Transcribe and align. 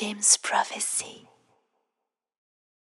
James 0.00 0.16
Prophecy. 0.42 1.24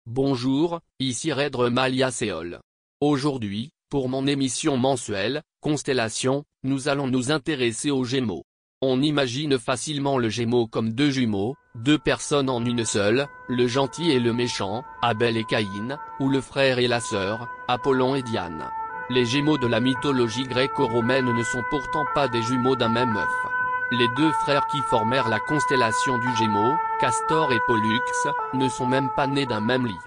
Bonjour, 0.05 0.81
ici 0.99 1.33
Redre 1.33 1.71
Malia 1.71 2.11
Séol. 2.11 2.61
Aujourd'hui, 3.01 3.71
pour 3.89 4.11
mon 4.11 4.27
émission 4.27 4.77
mensuelle, 4.77 5.41
Constellation, 5.63 6.45
nous 6.63 6.89
allons 6.89 7.07
nous 7.07 7.31
intéresser 7.31 7.91
aux 7.91 8.05
Gémeaux. 8.05 8.45
On 8.83 9.01
imagine 9.01 9.59
facilement 9.59 10.19
le 10.19 10.29
Gémeaux 10.29 10.67
comme 10.67 10.93
deux 10.93 11.11
jumeaux, 11.11 11.55
deux 11.75 11.99
personnes 11.99 12.51
en 12.51 12.63
une 12.63 12.85
seule, 12.85 13.27
le 13.49 13.67
gentil 13.67 14.11
et 14.11 14.21
le 14.21 14.35
méchant, 14.35 14.83
Abel 15.01 15.39
et 15.39 15.45
Caïn, 15.45 15.99
ou 16.19 16.29
le 16.29 16.43
frère 16.43 16.79
et 16.79 16.89
la 16.89 17.01
sœur, 17.01 17.49
Apollon 17.67 18.15
et 18.15 18.23
Diane. 18.23 18.69
Les 19.09 19.25
Gémeaux 19.25 19.59
de 19.59 19.67
la 19.67 19.81
mythologie 19.81 20.45
gréco-romaine 20.45 21.33
ne 21.33 21.45
sont 21.45 21.63
pourtant 21.71 22.05
pas 22.15 22.29
des 22.29 22.43
jumeaux 22.43 22.77
d'un 22.77 22.91
même 22.91 23.17
œuf. 23.17 23.60
Les 23.93 24.07
deux 24.17 24.31
frères 24.31 24.69
qui 24.69 24.83
formèrent 24.83 25.29
la 25.29 25.41
constellation 25.41 26.19
du 26.19 26.37
Gémeaux, 26.37 26.77
Castor 27.01 27.53
et 27.53 27.59
Pollux, 27.67 28.01
ne 28.55 28.69
sont 28.69 28.87
même 28.87 29.11
pas 29.17 29.27
nés 29.27 29.47
d'un 29.47 29.61
même 29.61 29.85
lit. 29.85 29.99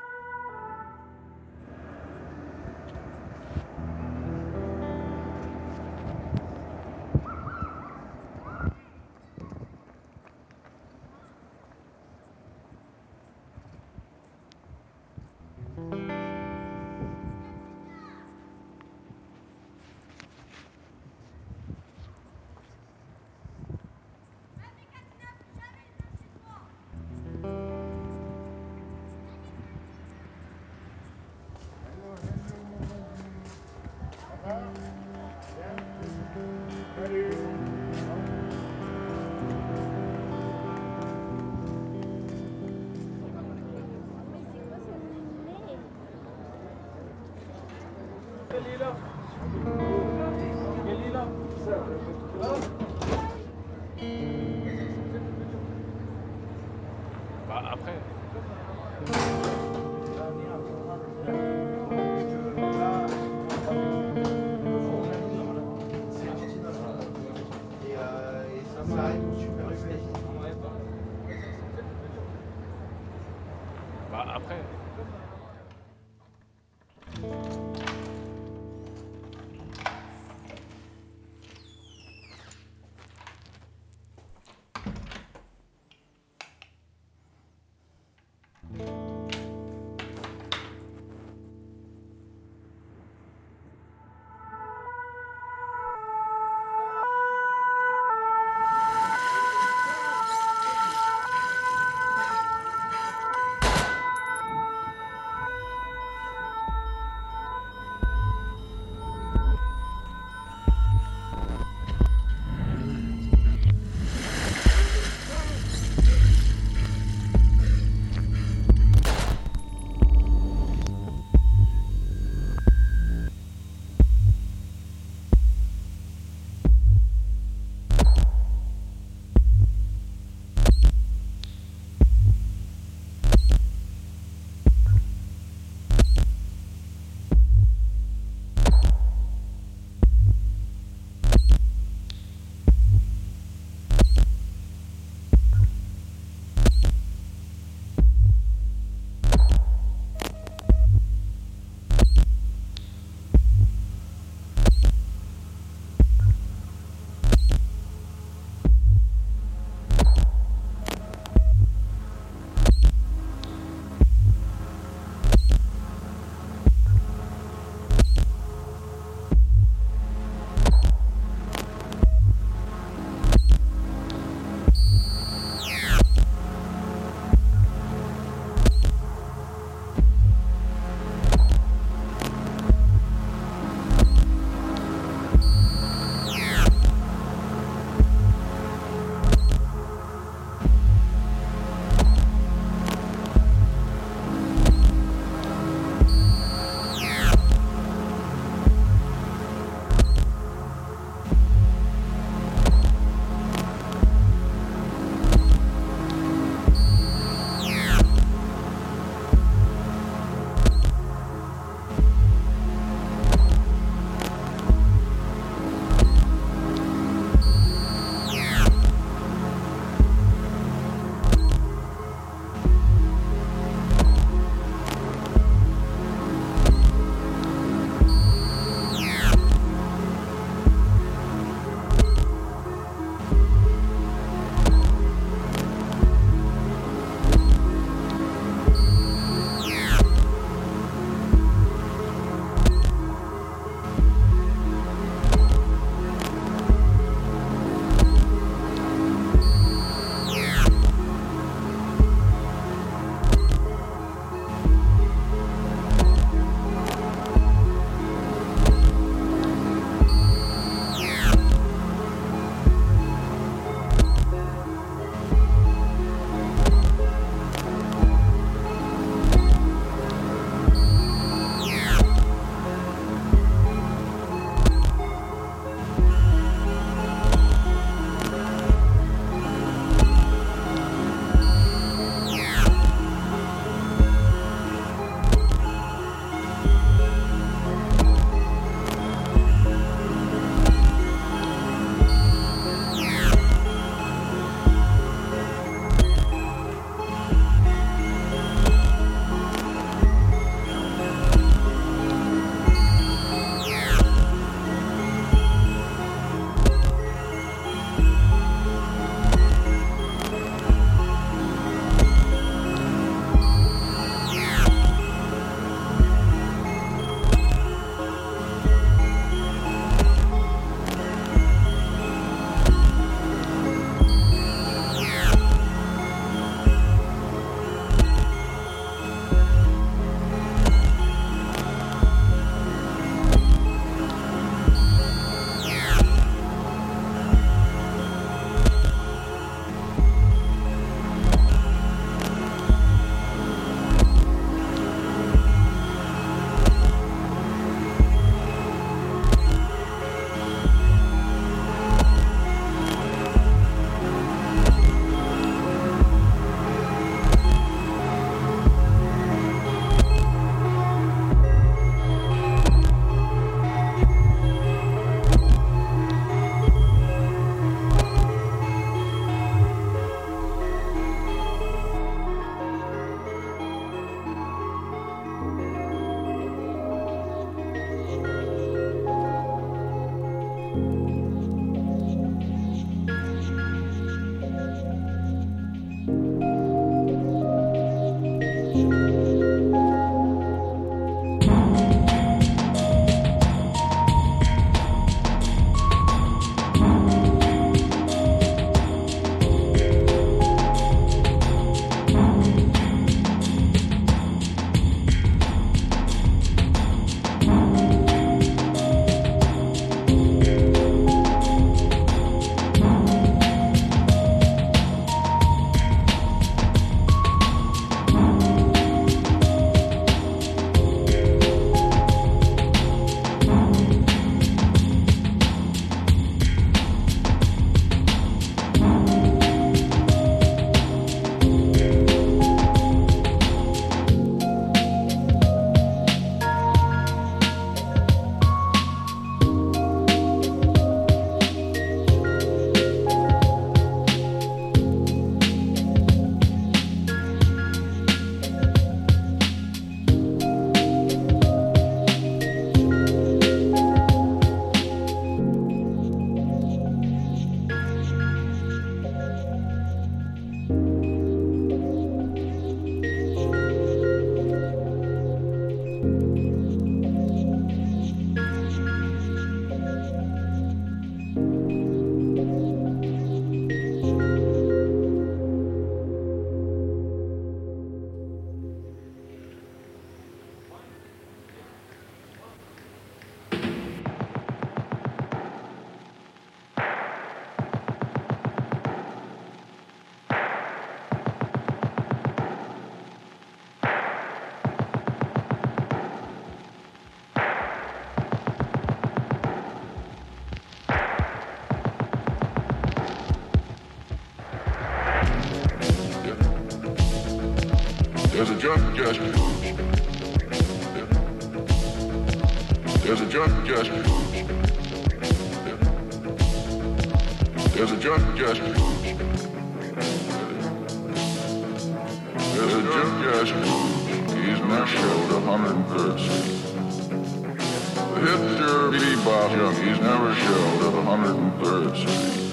junkies 529.54 530.00
never 530.02 530.34
showed 530.34 530.82
at 530.82 530.94
103rd 531.06 531.94
Street. 532.02 532.44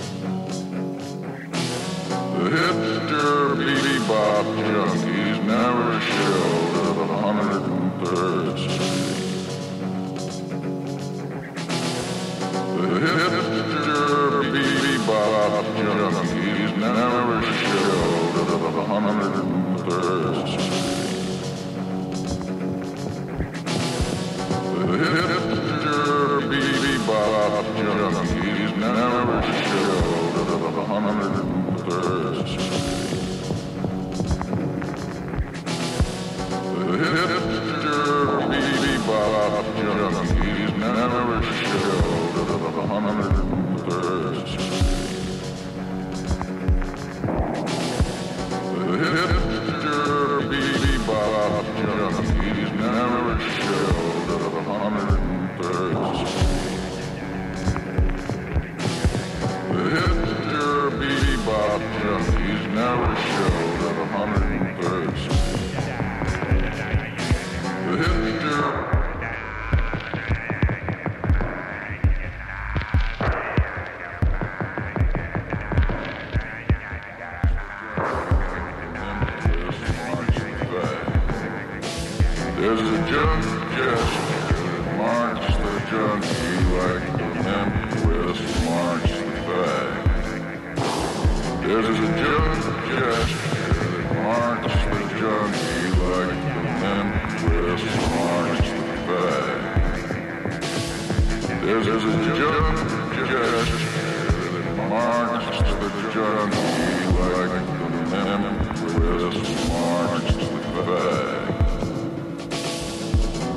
The 2.37 2.45
hipster 2.57 3.33
bebop 3.57 4.47
junkies 4.69 5.39
never 5.45 5.89
showed 6.01 6.75
at 6.89 7.11
103rd 7.25 8.57
Street. 8.59 9.19
The 12.77 12.87
hipster 13.07 14.25
bebop 14.53 15.65
junkies 15.81 16.73
never 16.77 17.37
showed 17.61 18.37
at 18.41 18.77
103rd 18.89 20.37
Street. 20.49 20.60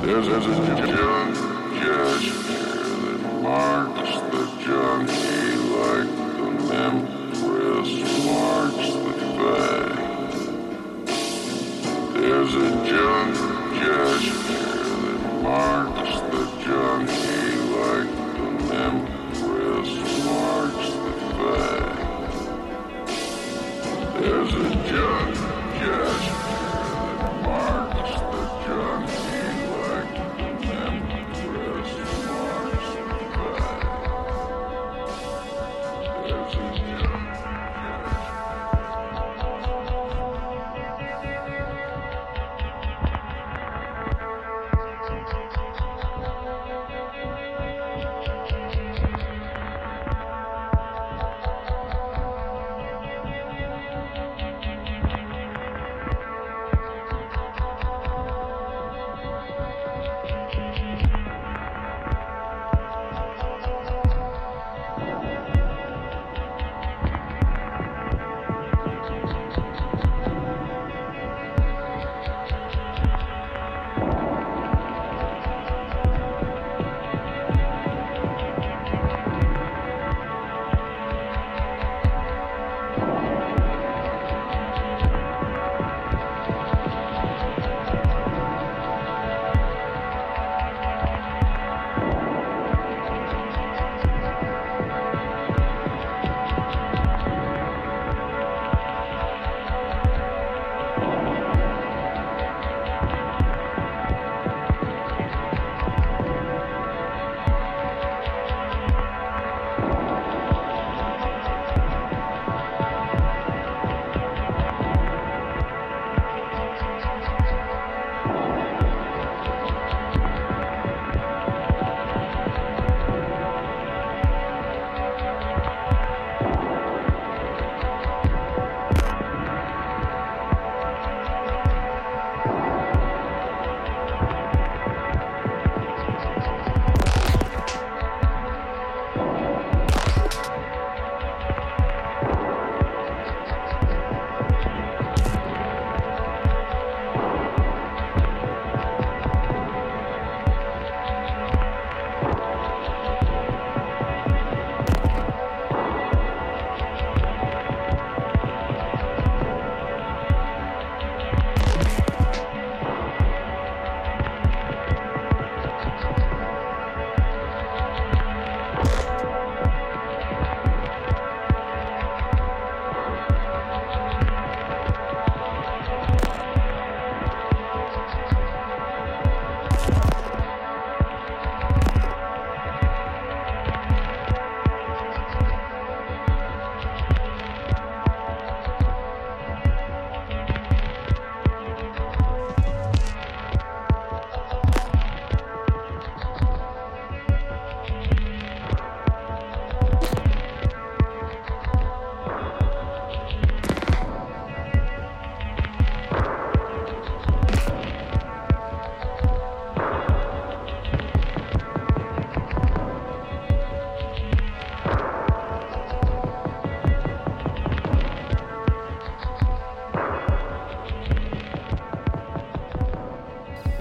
There's, 0.06 0.26
there's, 0.26 0.44
there's. 0.44 1.43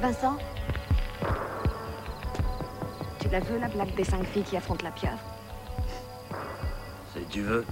Vincent 0.04 0.38
Tu 3.22 3.30
la 3.30 3.40
veux, 3.40 3.58
la 3.58 3.70
blague 3.70 3.96
des 3.96 4.04
cinq 4.04 4.26
filles 4.26 4.44
qui 4.44 4.58
affrontent 4.58 4.84
la 4.84 4.92
pieuvre 4.92 5.18
Si 7.16 7.24
tu 7.30 7.42
veux. 7.42 7.66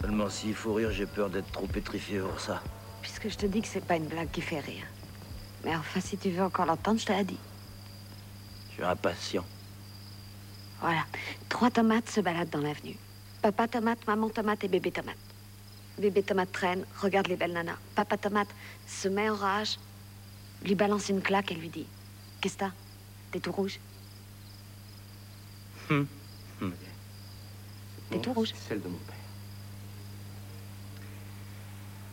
Seulement 0.00 0.28
s'il 0.28 0.54
faut 0.54 0.74
rire, 0.74 0.92
j'ai 0.92 1.06
peur 1.06 1.28
d'être 1.28 1.50
trop 1.50 1.66
pétrifié 1.66 2.20
pour 2.20 2.38
ça. 2.38 2.62
Puisque 3.02 3.28
je 3.28 3.36
te 3.36 3.46
dis 3.46 3.62
que 3.62 3.66
c'est 3.66 3.84
pas 3.84 3.96
une 3.96 4.06
blague 4.06 4.30
qui 4.30 4.40
fait 4.40 4.60
rire. 4.60 4.84
Mais 5.64 5.74
enfin, 5.74 5.98
si 6.00 6.18
tu 6.18 6.30
veux 6.30 6.44
encore 6.44 6.66
l'entendre, 6.66 7.00
je 7.00 7.06
te 7.06 7.12
l'ai 7.12 7.24
dit. 7.24 7.40
Je 8.68 8.74
suis 8.74 8.84
impatient. 8.84 9.44
Voilà. 10.80 11.02
Trois 11.48 11.72
tomates 11.72 12.08
se 12.10 12.20
baladent 12.20 12.50
dans 12.50 12.60
l'avenue. 12.60 12.96
Papa 13.42 13.66
tomate, 13.66 14.06
maman 14.06 14.28
tomate 14.28 14.62
et 14.62 14.68
bébé 14.68 14.92
tomate. 14.92 15.16
Bébé 15.98 16.22
tomate 16.22 16.52
traîne, 16.52 16.84
regarde 17.02 17.26
les 17.26 17.34
belles 17.34 17.54
nanas. 17.54 17.78
Papa 17.96 18.16
tomate 18.16 18.54
se 18.86 19.08
met 19.08 19.28
en 19.28 19.34
rage, 19.34 19.78
lui 20.64 20.74
balance 20.74 21.08
une 21.08 21.20
claque 21.20 21.52
et 21.52 21.54
lui 21.54 21.68
dit 21.68 21.86
Qu'est-ce 22.40 22.54
que 22.54 22.60
t'as? 22.60 22.72
T'es 23.30 23.40
tout 23.40 23.52
rouge? 23.52 23.78
Hum. 25.90 26.06
Hum. 26.60 26.72
T'es 28.10 28.18
tout 28.18 28.32
rouge. 28.32 28.52
C'est 28.54 28.68
celle 28.68 28.82
de 28.82 28.88
mon 28.88 28.98
père. 28.98 29.14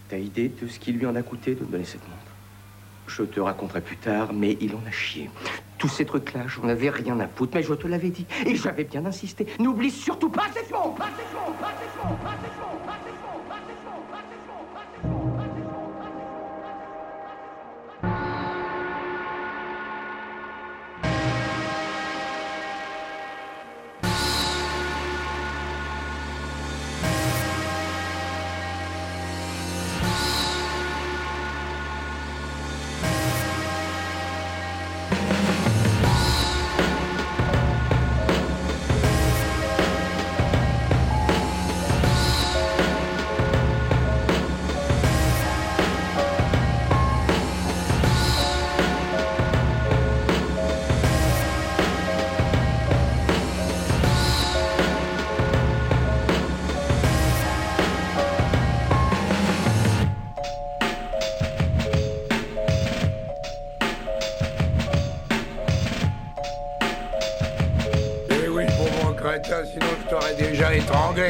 T'as 0.10 0.18
idée 0.18 0.50
de 0.50 0.68
ce 0.68 0.80
qui 0.80 0.92
lui 0.92 1.06
en 1.06 1.16
a 1.16 1.24
coûté 1.24 1.56
de 1.56 1.62
me 1.62 1.72
donner 1.72 1.86
cette 1.86 2.08
montre? 2.08 2.32
Je 3.08 3.24
te 3.24 3.40
raconterai 3.40 3.82
plus 3.82 3.98
tard, 3.98 4.34
mais 4.34 4.58
il 4.62 4.76
en 4.76 4.82
a 4.88 4.92
chié. 4.92 5.30
Tous 5.78 5.90
ces 5.90 6.06
trucs-là, 6.06 6.48
j'en 6.48 6.68
avais 6.68 6.90
rien 6.90 7.20
à 7.20 7.28
foutre, 7.28 7.56
mais 7.56 7.64
je 7.64 7.74
te 7.74 7.88
l'avais 7.88 8.10
dit. 8.10 8.26
Et 8.46 8.56
j'avais 8.56 8.86
bien 8.86 9.06
insisté. 9.06 9.48
N'oublie 9.60 9.92
surtout 9.92 10.30
pas 10.30 10.46
cette 10.54 10.72
montre 10.72 10.96
Pas 10.96 11.10
cette 11.18 11.34
montre 11.34 11.58
Pas 11.60 11.74
cette 11.80 12.04
montre 12.04 12.24
Pas 12.24 12.36
cette 12.42 12.60
montre 12.60 12.83
crétin, 69.24 69.64
sinon 69.66 69.86
je 70.04 70.10
t'aurais 70.10 70.36
déjà 70.36 70.76
étranglé. 70.76 71.30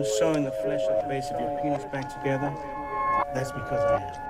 I'm 0.00 0.06
sewing 0.06 0.44
the 0.44 0.50
flesh 0.50 0.80
at 0.88 1.02
the 1.02 1.08
base 1.08 1.30
of 1.30 1.38
your 1.38 1.60
penis 1.60 1.84
back 1.92 2.08
together, 2.08 2.54
that's 3.34 3.52
because 3.52 3.84
I 3.84 4.00
am. 4.00 4.29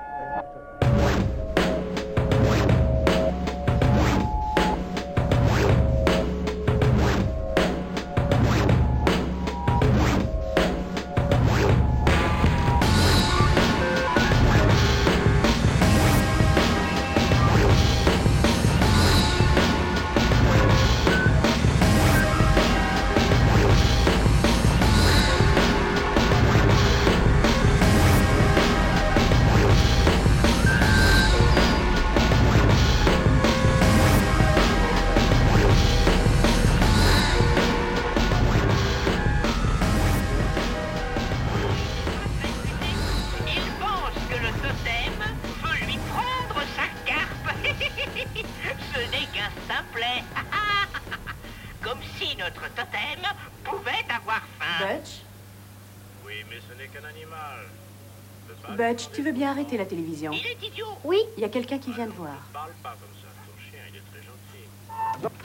Tu 59.21 59.27
veux 59.27 59.33
bien 59.33 59.51
arrêter 59.51 59.77
la 59.77 59.85
télévision 59.85 60.31
Il 60.31 60.47
est 60.47 60.67
idiot. 60.67 60.87
Oui, 61.03 61.19
il 61.37 61.41
y 61.41 61.43
a 61.45 61.49
quelqu'un 61.49 61.77
qui 61.77 61.93
vient 61.93 62.07
de 62.07 62.11
voir. 62.11 62.33
Parle 62.51 62.71
pas 62.81 62.89
comme 62.89 63.13
ça. 63.21 63.27
Ton 63.45 63.53
chien, 63.61 63.79
il 63.87 63.97
est 63.97 64.01
très 64.11 64.25
gentil. 64.25 65.35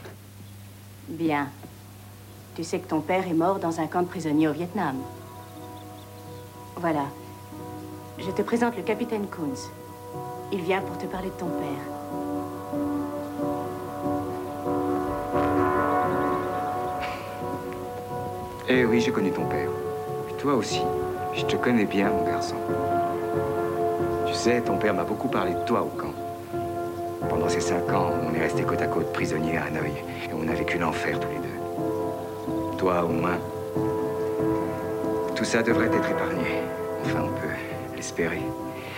Bien. 1.09 1.51
Tu 2.55 2.65
sais 2.65 2.79
que 2.79 2.89
ton 2.89 3.03
père 3.03 3.29
est 3.29 3.35
mort 3.35 3.59
dans 3.59 3.79
un 3.79 3.87
camp 3.87 4.01
de 4.01 4.07
prisonniers 4.07 4.49
au 4.49 4.55
Vietnam. 4.55 4.97
Voilà. 6.77 7.05
Je 8.17 8.31
te 8.31 8.41
présente 8.41 8.79
le 8.79 8.83
capitaine 8.83 9.27
Coons. 9.27 9.69
Il 10.53 10.62
vient 10.62 10.81
pour 10.81 10.97
te 10.97 11.05
parler 11.05 11.29
de 11.29 11.35
ton 11.35 11.51
père. 11.51 11.85
Eh 18.71 18.87
oui, 18.87 19.03
j'ai 19.03 19.12
connu 19.12 19.33
ton 19.33 19.45
père. 19.45 19.69
Et 20.31 20.41
toi 20.41 20.55
aussi. 20.55 20.81
Je 21.35 21.45
te 21.45 21.57
connais 21.57 21.85
bien, 21.85 22.09
mon 22.09 22.25
garçon. 22.25 22.57
Sais, 24.37 24.61
ton 24.61 24.77
père 24.77 24.92
m'a 24.92 25.03
beaucoup 25.03 25.29
parlé 25.29 25.55
de 25.55 25.64
toi 25.64 25.81
au 25.81 25.87
camp. 25.99 26.12
Pendant 27.29 27.49
ces 27.49 27.61
cinq 27.61 27.90
ans, 27.90 28.11
on 28.22 28.35
est 28.35 28.38
restés 28.38 28.62
côte 28.62 28.83
à 28.83 28.87
côte 28.87 29.11
prisonniers 29.12 29.57
à 29.57 29.64
Hanoï. 29.64 29.92
Et 30.29 30.35
on 30.35 30.46
a 30.46 30.53
vécu 30.53 30.79
l'enfer 30.79 31.18
tous 31.18 31.29
les 31.29 31.38
deux. 31.38 32.77
Toi, 32.77 33.03
au 33.03 33.09
moins. 33.09 33.38
Tout 35.35 35.44
ça 35.44 35.62
devrait 35.62 35.87
être 35.87 36.11
épargné. 36.11 36.61
Enfin, 37.05 37.22
on 37.25 37.29
peut 37.29 37.96
l'espérer. 37.96 38.42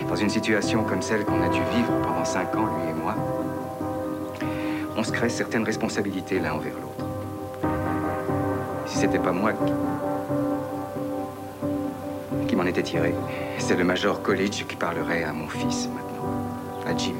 Dans 0.07 0.15
une 0.17 0.29
situation 0.29 0.83
comme 0.83 1.01
celle 1.01 1.23
qu'on 1.23 1.41
a 1.41 1.47
dû 1.47 1.61
vivre 1.73 1.93
pendant 2.03 2.25
cinq 2.25 2.53
ans, 2.55 2.67
lui 2.77 2.89
et 2.89 2.93
moi, 2.93 3.15
on 4.97 5.03
se 5.03 5.11
crée 5.11 5.29
certaines 5.29 5.63
responsabilités 5.63 6.39
l'un 6.39 6.53
envers 6.53 6.73
l'autre. 6.73 7.09
Si 8.85 8.97
c'était 8.97 9.19
pas 9.19 9.31
moi 9.31 9.53
qui, 9.53 9.71
c'est 13.57 13.75
le 13.75 13.83
Major 13.83 14.21
College 14.21 14.65
qui 14.67 14.75
parlerait 14.75 15.23
à 15.23 15.33
mon 15.33 15.47
fils 15.47 15.87
maintenant, 15.87 16.29
à 16.85 16.95
Jim. 16.95 17.15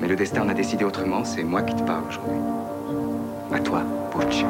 Mais 0.00 0.08
le 0.08 0.16
destin 0.16 0.42
en 0.42 0.48
a 0.48 0.54
décidé 0.54 0.84
autrement, 0.84 1.22
c'est 1.24 1.42
moi 1.42 1.60
qui 1.62 1.74
te 1.74 1.82
parle 1.82 2.04
aujourd'hui. 2.08 2.40
À 3.52 3.60
toi, 3.60 3.82
Butch. 4.14 4.44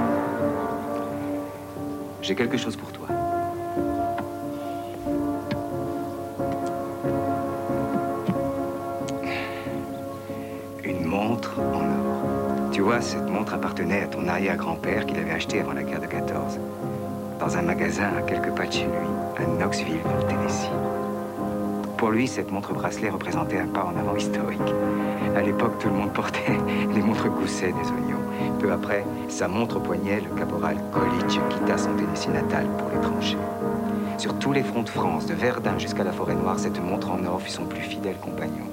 J'ai 2.20 2.36
quelque 2.36 2.56
chose 2.56 2.76
pour 2.76 2.92
toi. 2.92 3.08
Une 10.84 11.04
montre 11.04 11.58
en 11.58 11.80
or. 11.80 12.70
Tu 12.70 12.82
vois, 12.82 13.00
cette 13.00 13.28
montre 13.28 13.54
appartenait 13.54 14.02
à 14.02 14.06
ton 14.06 14.28
arrière-grand-père 14.28 15.06
qu'il 15.06 15.18
avait 15.18 15.32
acheté 15.32 15.60
avant 15.60 15.72
la 15.72 15.82
guerre 15.82 16.00
de 16.00 16.06
14. 16.06 16.60
Dans 17.42 17.57
un 17.57 17.62
magasin 17.62 18.09
à 18.16 18.22
quelques 18.22 18.55
pas 18.55 18.66
de 18.66 18.72
chez 18.72 18.85
lui, 18.85 19.09
à 19.37 19.44
Knoxville, 19.59 20.00
dans 20.05 20.16
le 20.16 20.28
Tennessee. 20.28 20.70
Pour 21.96 22.11
lui, 22.12 22.28
cette 22.28 22.52
montre 22.52 22.72
bracelet 22.72 23.11
représentait 23.11 23.59
un 23.59 23.66
pas 23.66 23.83
en 23.83 23.98
avant 23.98 24.14
historique. 24.14 24.72
À 25.35 25.42
l'époque, 25.42 25.76
tout 25.81 25.88
le 25.88 25.94
monde 25.94 26.12
portait 26.12 26.57
les 26.94 27.02
montres 27.02 27.28
gousset 27.28 27.72
des 27.72 27.90
oignons. 27.90 28.22
Peu 28.61 28.70
après, 28.70 29.05
sa 29.28 29.48
montre 29.48 29.78
au 29.78 29.81
poignet, 29.81 30.20
le 30.20 30.38
caporal 30.38 30.76
Colich 30.92 31.40
quitta 31.50 31.76
son 31.78 31.96
Tennessee 31.96 32.28
natal 32.28 32.64
pour 32.78 32.88
les 32.90 33.00
tranchées. 33.00 33.37
Sur 34.18 34.38
tous 34.38 34.52
les 34.52 34.62
fronts 34.62 34.85
de 34.85 34.88
France, 34.88 35.26
de 35.26 35.35
Verdun 35.35 35.76
jusqu'à 35.78 36.05
la 36.05 36.12
forêt 36.12 36.37
noire, 36.37 36.61
cette 36.61 36.81
montre 36.81 37.11
en 37.11 37.24
or 37.24 37.42
fut 37.42 37.50
son 37.50 37.64
plus 37.64 37.81
fidèle 37.81 38.18
compagnon. 38.18 38.68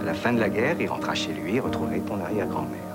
À 0.00 0.04
la 0.04 0.14
fin 0.14 0.32
de 0.32 0.38
la 0.38 0.48
guerre, 0.48 0.76
il 0.78 0.86
rentra 0.86 1.16
chez 1.16 1.32
lui, 1.32 1.58
retrouvé 1.58 1.98
ton 2.02 2.20
arrière-grand-mère. 2.20 2.87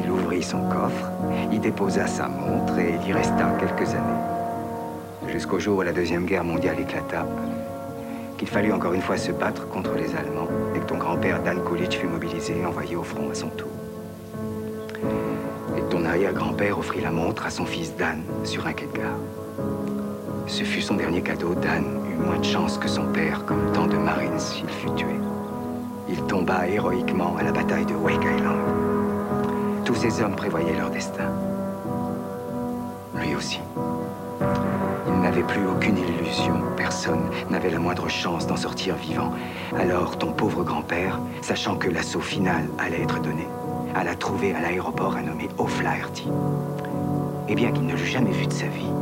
Il 0.00 0.10
ouvrit 0.10 0.42
son 0.42 0.60
coffre, 0.68 1.10
y 1.50 1.58
déposa 1.58 2.06
sa 2.06 2.28
montre 2.28 2.78
et 2.78 2.94
il 3.02 3.08
y 3.08 3.12
resta 3.12 3.56
quelques 3.58 3.90
années. 3.90 5.28
Jusqu'au 5.28 5.58
jour 5.58 5.78
où 5.78 5.82
la 5.82 5.92
Deuxième 5.92 6.24
Guerre 6.24 6.44
mondiale 6.44 6.78
éclata, 6.80 7.26
qu'il 8.36 8.48
fallut 8.48 8.72
encore 8.72 8.92
une 8.92 9.02
fois 9.02 9.16
se 9.16 9.32
battre 9.32 9.68
contre 9.68 9.94
les 9.94 10.14
Allemands 10.14 10.48
et 10.74 10.78
que 10.78 10.84
ton 10.84 10.96
grand-père 10.96 11.42
Dan 11.42 11.62
Coolidge 11.64 11.96
fut 11.96 12.06
mobilisé 12.06 12.58
et 12.60 12.64
envoyé 12.64 12.94
au 12.94 13.02
front 13.02 13.28
à 13.30 13.34
son 13.34 13.48
tour. 13.48 13.68
Et 15.76 15.82
ton 15.90 16.04
arrière-grand-père 16.04 16.78
offrit 16.78 17.00
la 17.00 17.10
montre 17.10 17.44
à 17.46 17.50
son 17.50 17.64
fils 17.64 17.96
Dan 17.96 18.22
sur 18.44 18.66
un 18.66 18.72
quai. 18.72 18.88
Ce 20.46 20.62
fut 20.62 20.80
son 20.80 20.94
dernier 20.94 21.22
cadeau. 21.22 21.54
Dan 21.54 21.84
eut 22.10 22.24
moins 22.24 22.38
de 22.38 22.44
chance 22.44 22.78
que 22.78 22.88
son 22.88 23.06
père, 23.06 23.44
comme 23.44 23.72
tant 23.72 23.86
de 23.86 23.96
Marines, 23.96 24.38
il 24.62 24.68
fut 24.68 24.90
tué. 24.94 25.16
Il 26.08 26.22
tomba 26.22 26.68
héroïquement 26.68 27.36
à 27.38 27.42
la 27.42 27.52
bataille 27.52 27.84
de 27.84 27.94
Wake 27.94 28.24
Island. 28.24 28.87
Tous 29.88 29.94
ces 29.94 30.20
hommes 30.20 30.36
prévoyaient 30.36 30.76
leur 30.76 30.90
destin. 30.90 31.32
Lui 33.14 33.34
aussi. 33.34 33.58
Il 35.06 35.20
n'avait 35.22 35.42
plus 35.42 35.66
aucune 35.66 35.96
illusion. 35.96 36.60
Personne 36.76 37.22
n'avait 37.48 37.70
la 37.70 37.78
moindre 37.78 38.06
chance 38.06 38.46
d'en 38.46 38.58
sortir 38.58 38.96
vivant. 38.96 39.32
Alors 39.78 40.18
ton 40.18 40.32
pauvre 40.32 40.62
grand-père, 40.62 41.18
sachant 41.40 41.76
que 41.76 41.88
l'assaut 41.88 42.20
final 42.20 42.68
allait 42.78 43.00
être 43.00 43.18
donné, 43.22 43.48
alla 43.94 44.14
trouver 44.14 44.52
à 44.52 44.60
l'aéroport 44.60 45.16
un 45.16 45.22
nommé 45.22 45.48
O'Flaherty. 45.56 46.28
Et 47.48 47.54
bien 47.54 47.72
qu'il 47.72 47.86
ne 47.86 47.94
l'eût 47.94 48.04
jamais 48.04 48.32
vu 48.32 48.46
de 48.46 48.52
sa 48.52 48.66
vie, 48.66 48.92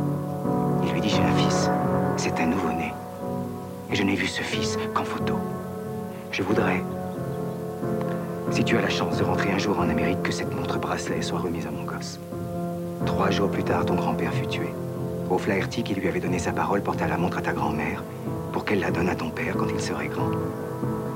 il 0.85 0.93
lui 0.93 1.01
dit 1.01 1.09
J'ai 1.09 1.21
un 1.21 1.35
fils. 1.35 1.69
C'est 2.15 2.39
un 2.39 2.45
nouveau-né. 2.45 2.93
Et 3.91 3.95
je 3.97 4.03
n'ai 4.03 4.15
vu 4.15 4.27
ce 4.27 4.41
fils 4.41 4.79
qu'en 4.93 5.03
photo. 5.03 5.37
Je 6.31 6.43
voudrais, 6.43 6.81
si 8.51 8.63
tu 8.63 8.77
as 8.77 8.81
la 8.81 8.89
chance 8.89 9.17
de 9.17 9.23
rentrer 9.23 9.51
un 9.51 9.57
jour 9.57 9.79
en 9.79 9.89
Amérique, 9.89 10.23
que 10.23 10.31
cette 10.31 10.53
montre 10.55 10.79
bracelet 10.79 11.21
soit 11.21 11.39
remise 11.39 11.67
à 11.67 11.71
mon 11.71 11.83
gosse. 11.83 12.19
Trois 13.05 13.29
jours 13.29 13.49
plus 13.49 13.63
tard, 13.63 13.85
ton 13.85 13.95
grand-père 13.95 14.33
fut 14.33 14.47
tué. 14.47 14.69
O'Flaherty, 15.29 15.83
qui 15.83 15.93
lui 15.93 16.07
avait 16.07 16.19
donné 16.19 16.39
sa 16.39 16.51
parole, 16.51 16.81
porta 16.81 17.07
la 17.07 17.17
montre 17.17 17.37
à 17.37 17.41
ta 17.41 17.53
grand-mère 17.53 18.03
pour 18.53 18.65
qu'elle 18.65 18.79
la 18.79 18.91
donne 18.91 19.09
à 19.09 19.15
ton 19.15 19.29
père 19.29 19.55
quand 19.57 19.67
il 19.73 19.79
serait 19.79 20.07
grand. 20.07 20.31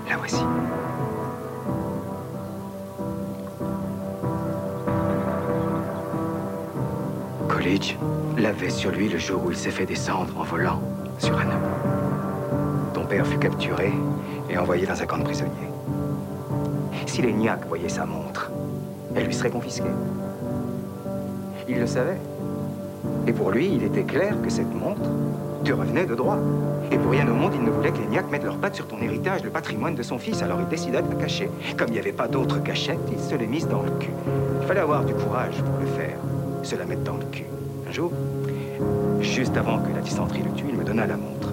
La 0.09 0.17
voici. 0.17 0.43
Coolidge 7.47 7.95
l'avait 8.37 8.69
sur 8.69 8.91
lui 8.91 9.07
le 9.07 9.17
jour 9.17 9.43
où 9.45 9.51
il 9.51 9.57
s'est 9.57 9.71
fait 9.71 9.85
descendre 9.85 10.37
en 10.37 10.43
volant 10.43 10.81
sur 11.17 11.37
un 11.37 11.45
homme. 11.45 12.91
Ton 12.93 13.05
père 13.05 13.25
fut 13.25 13.39
capturé 13.39 13.93
et 14.49 14.57
envoyé 14.57 14.85
dans 14.85 15.01
un 15.01 15.05
camp 15.05 15.17
de 15.17 15.23
prisonniers. 15.23 15.70
Si 17.11 17.21
les 17.21 17.33
Niaques 17.33 17.67
voyaient 17.67 17.89
sa 17.89 18.05
montre, 18.05 18.49
elle 19.13 19.25
lui 19.25 19.33
serait 19.33 19.49
confisquée. 19.49 19.91
Il 21.67 21.77
le 21.77 21.85
savait. 21.85 22.21
Et 23.27 23.33
pour 23.33 23.51
lui, 23.51 23.69
il 23.69 23.83
était 23.83 24.03
clair 24.03 24.33
que 24.41 24.49
cette 24.49 24.73
montre 24.73 25.01
te 25.65 25.73
revenait 25.73 26.05
de 26.05 26.15
droit. 26.15 26.37
Et 26.89 26.97
pour 26.97 27.11
rien 27.11 27.27
au 27.27 27.33
monde, 27.33 27.51
il 27.53 27.65
ne 27.65 27.69
voulait 27.69 27.91
que 27.91 27.97
les 27.97 28.07
Niaques 28.07 28.31
mettent 28.31 28.45
leurs 28.45 28.55
pattes 28.55 28.75
sur 28.75 28.87
ton 28.87 28.97
héritage, 29.01 29.43
le 29.43 29.49
patrimoine 29.49 29.93
de 29.93 30.03
son 30.03 30.17
fils. 30.17 30.41
Alors 30.41 30.61
il 30.61 30.69
décida 30.69 31.01
de 31.01 31.09
la 31.09 31.15
cacher. 31.15 31.49
Comme 31.77 31.89
il 31.89 31.93
n'y 31.95 31.99
avait 31.99 32.13
pas 32.13 32.29
d'autre 32.29 32.63
cachette, 32.63 33.01
il 33.11 33.19
se 33.19 33.35
l'est 33.35 33.45
mise 33.45 33.67
dans 33.67 33.81
le 33.81 33.91
cul. 33.99 34.13
Il 34.61 34.65
fallait 34.65 34.79
avoir 34.79 35.03
du 35.03 35.13
courage 35.13 35.55
pour 35.65 35.79
le 35.81 35.87
faire, 35.87 36.17
se 36.63 36.77
la 36.77 36.85
mettre 36.85 37.03
dans 37.03 37.17
le 37.17 37.25
cul. 37.29 37.43
Un 37.89 37.91
jour, 37.91 38.13
juste 39.19 39.57
avant 39.57 39.79
que 39.79 39.93
la 39.93 39.99
dysenterie 39.99 40.43
le 40.43 40.51
tue, 40.51 40.67
il 40.69 40.77
me 40.77 40.85
donna 40.85 41.05
la 41.05 41.17
montre. 41.17 41.51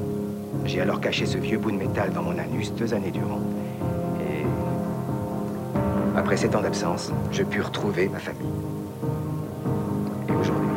J'ai 0.66 0.80
alors 0.80 1.00
caché 1.00 1.26
ce 1.26 1.36
vieux 1.36 1.58
bout 1.58 1.72
de 1.72 1.78
métal 1.78 2.12
dans 2.12 2.22
mon 2.22 2.38
anus 2.38 2.72
deux 2.74 2.94
années 2.94 3.10
durant. 3.10 3.40
Après 6.28 6.36
sept 6.36 6.54
ans 6.54 6.60
d'absence, 6.60 7.10
je 7.32 7.42
pus 7.42 7.62
retrouver 7.62 8.06
ma 8.06 8.18
famille. 8.18 8.52
Et 10.28 10.32
aujourd'hui, 10.32 10.68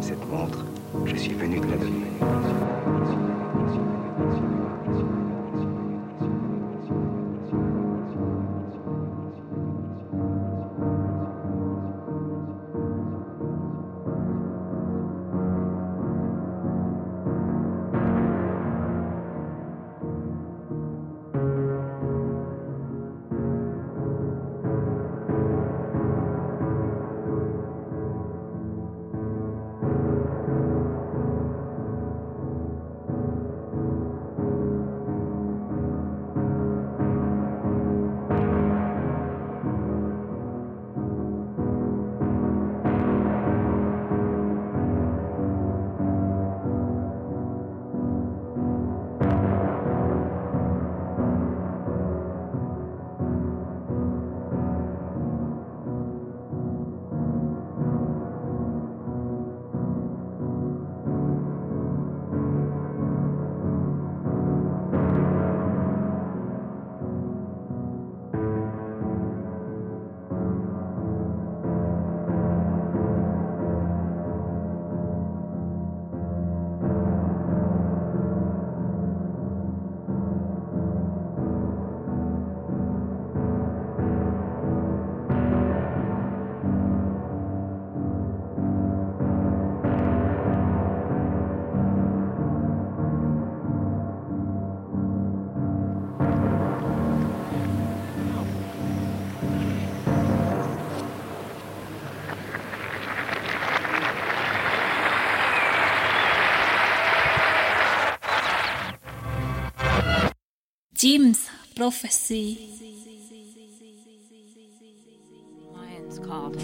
cette 0.00 0.26
montre, 0.30 0.64
je 1.04 1.14
suis 1.14 1.34
venu 1.34 1.60
te 1.60 1.66
la 1.66 1.76
donner. 1.76 3.33
Jim's 111.04 111.50
prophecy. 111.76 112.66
Lions 115.70 116.18
called 116.18 116.56
it 116.56 116.62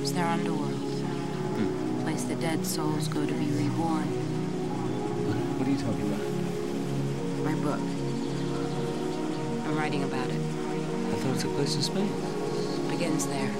It's 0.00 0.12
their 0.12 0.24
underworld. 0.24 0.72
A 0.72 2.02
place 2.02 2.22
the 2.22 2.34
dead 2.36 2.64
souls 2.64 3.08
go 3.08 3.26
to 3.26 3.34
be 3.34 3.50
reborn. 3.50 4.06
What 5.58 5.68
are 5.68 5.70
you 5.70 5.76
talking 5.76 6.06
about? 6.08 6.24
My 7.44 7.54
book. 7.60 7.80
I'm 9.66 9.76
writing 9.76 10.04
about 10.04 10.30
it. 10.30 10.40
I 10.40 11.14
thought 11.16 11.36
it 11.36 11.40
took 11.40 11.54
place 11.56 11.76
in 11.76 11.82
space. 11.82 12.10
Begins 12.88 13.26
there. 13.26 13.52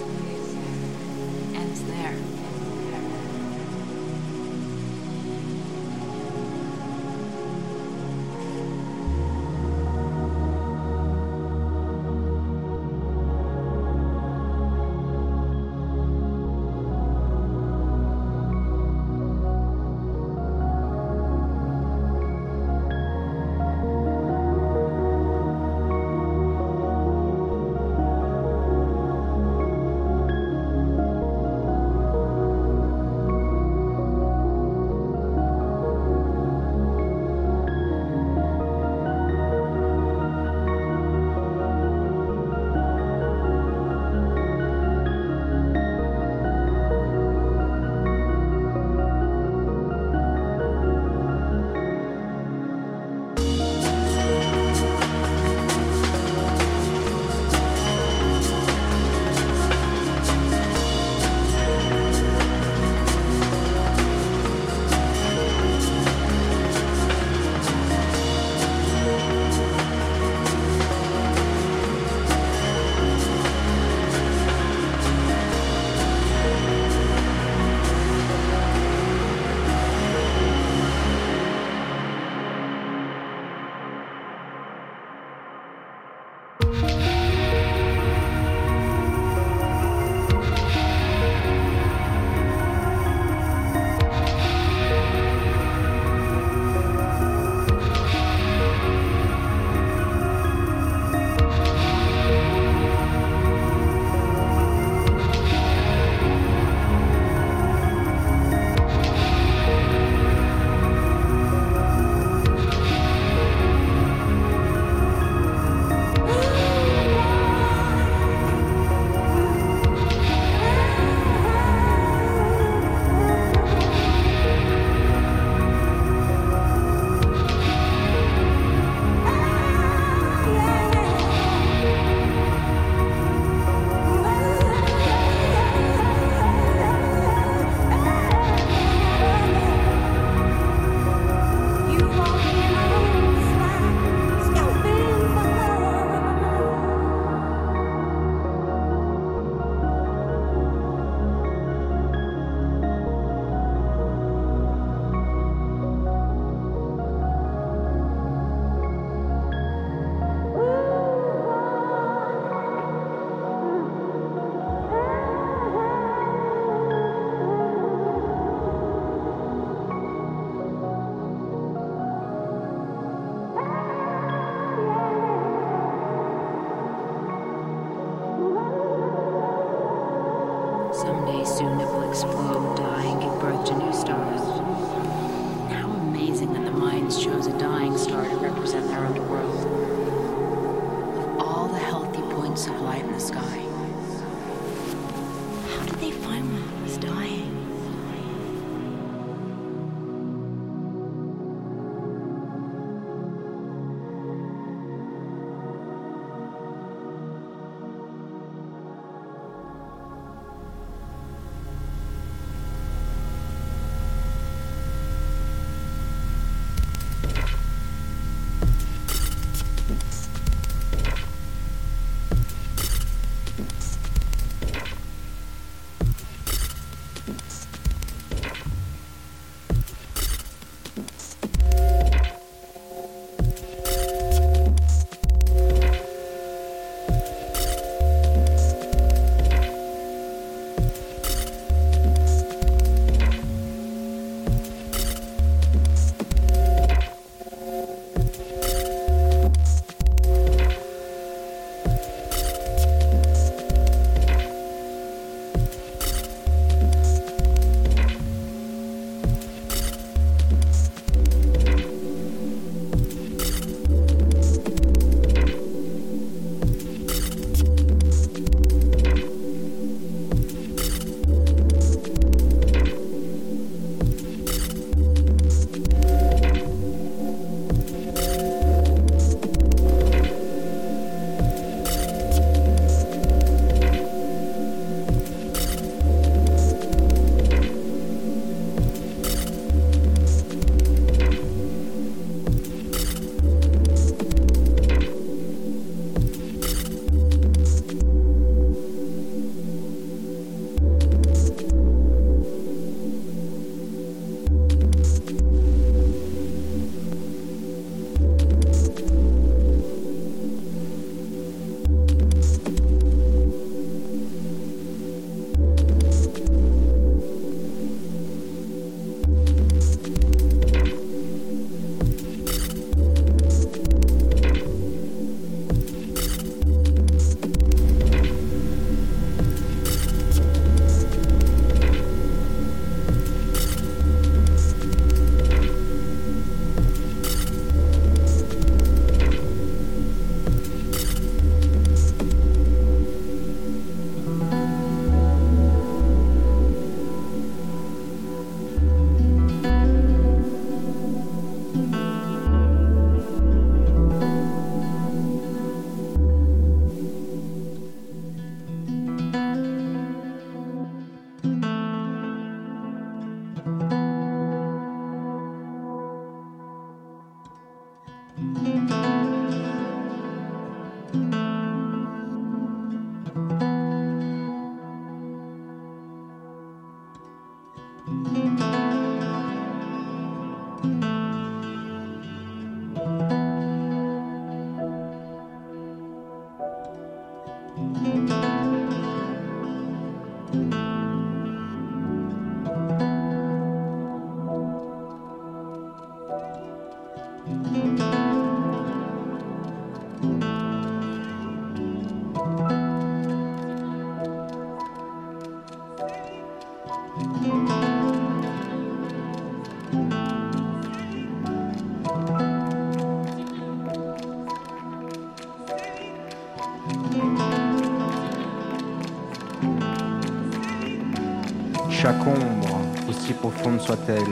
Soit-elle, 423.81 424.23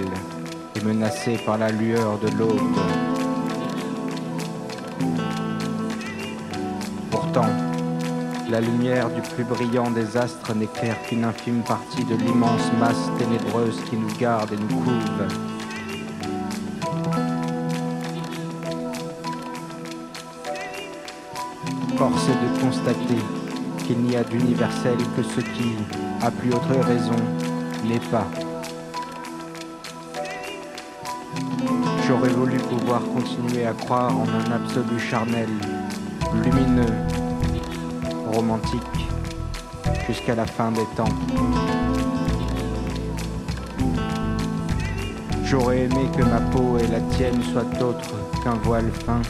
est 0.74 0.84
menacée 0.84 1.38
par 1.44 1.58
la 1.58 1.70
lueur 1.70 2.18
de 2.18 2.28
l'aube. 2.36 2.76
Pourtant, 7.10 7.46
la 8.50 8.60
lumière 8.60 9.10
du 9.10 9.20
plus 9.20 9.44
brillant 9.44 9.90
des 9.90 10.16
astres 10.16 10.54
n'éclaire 10.54 10.96
qu'une 11.02 11.24
infime 11.24 11.62
partie 11.62 12.04
de 12.04 12.14
l'immense 12.14 12.70
masse 12.78 13.10
ténébreuse 13.18 13.78
qui 13.88 13.96
nous 13.96 14.12
garde 14.18 14.52
et 14.52 14.56
nous 14.56 14.68
couve. 14.68 15.26
Force 21.96 22.28
est 22.28 22.56
de 22.56 22.60
constater 22.60 23.22
qu'il 23.86 23.98
n'y 23.98 24.16
a 24.16 24.22
d'universel 24.22 24.96
que 25.16 25.22
ce 25.22 25.40
qui, 25.40 25.74
à 26.22 26.30
plus 26.30 26.52
autre 26.52 26.86
raison, 26.86 27.16
n'est 27.84 27.98
pas. 28.10 28.26
Pouvoir 32.68 33.00
continuer 33.02 33.66
à 33.66 33.72
croire 33.72 34.12
en 34.16 34.26
un 34.28 34.52
absolu 34.52 34.98
charnel, 34.98 35.48
lumineux, 36.44 36.94
romantique, 38.32 38.82
jusqu'à 40.06 40.34
la 40.34 40.46
fin 40.46 40.70
des 40.72 40.86
temps. 40.96 41.14
J'aurais 45.44 45.84
aimé 45.84 46.08
que 46.16 46.22
ma 46.22 46.40
peau 46.40 46.78
et 46.78 46.86
la 46.88 47.00
tienne 47.16 47.42
soient 47.42 47.82
autres 47.82 48.14
qu'un 48.44 48.56
voile 48.62 48.90
fin. 49.06 49.22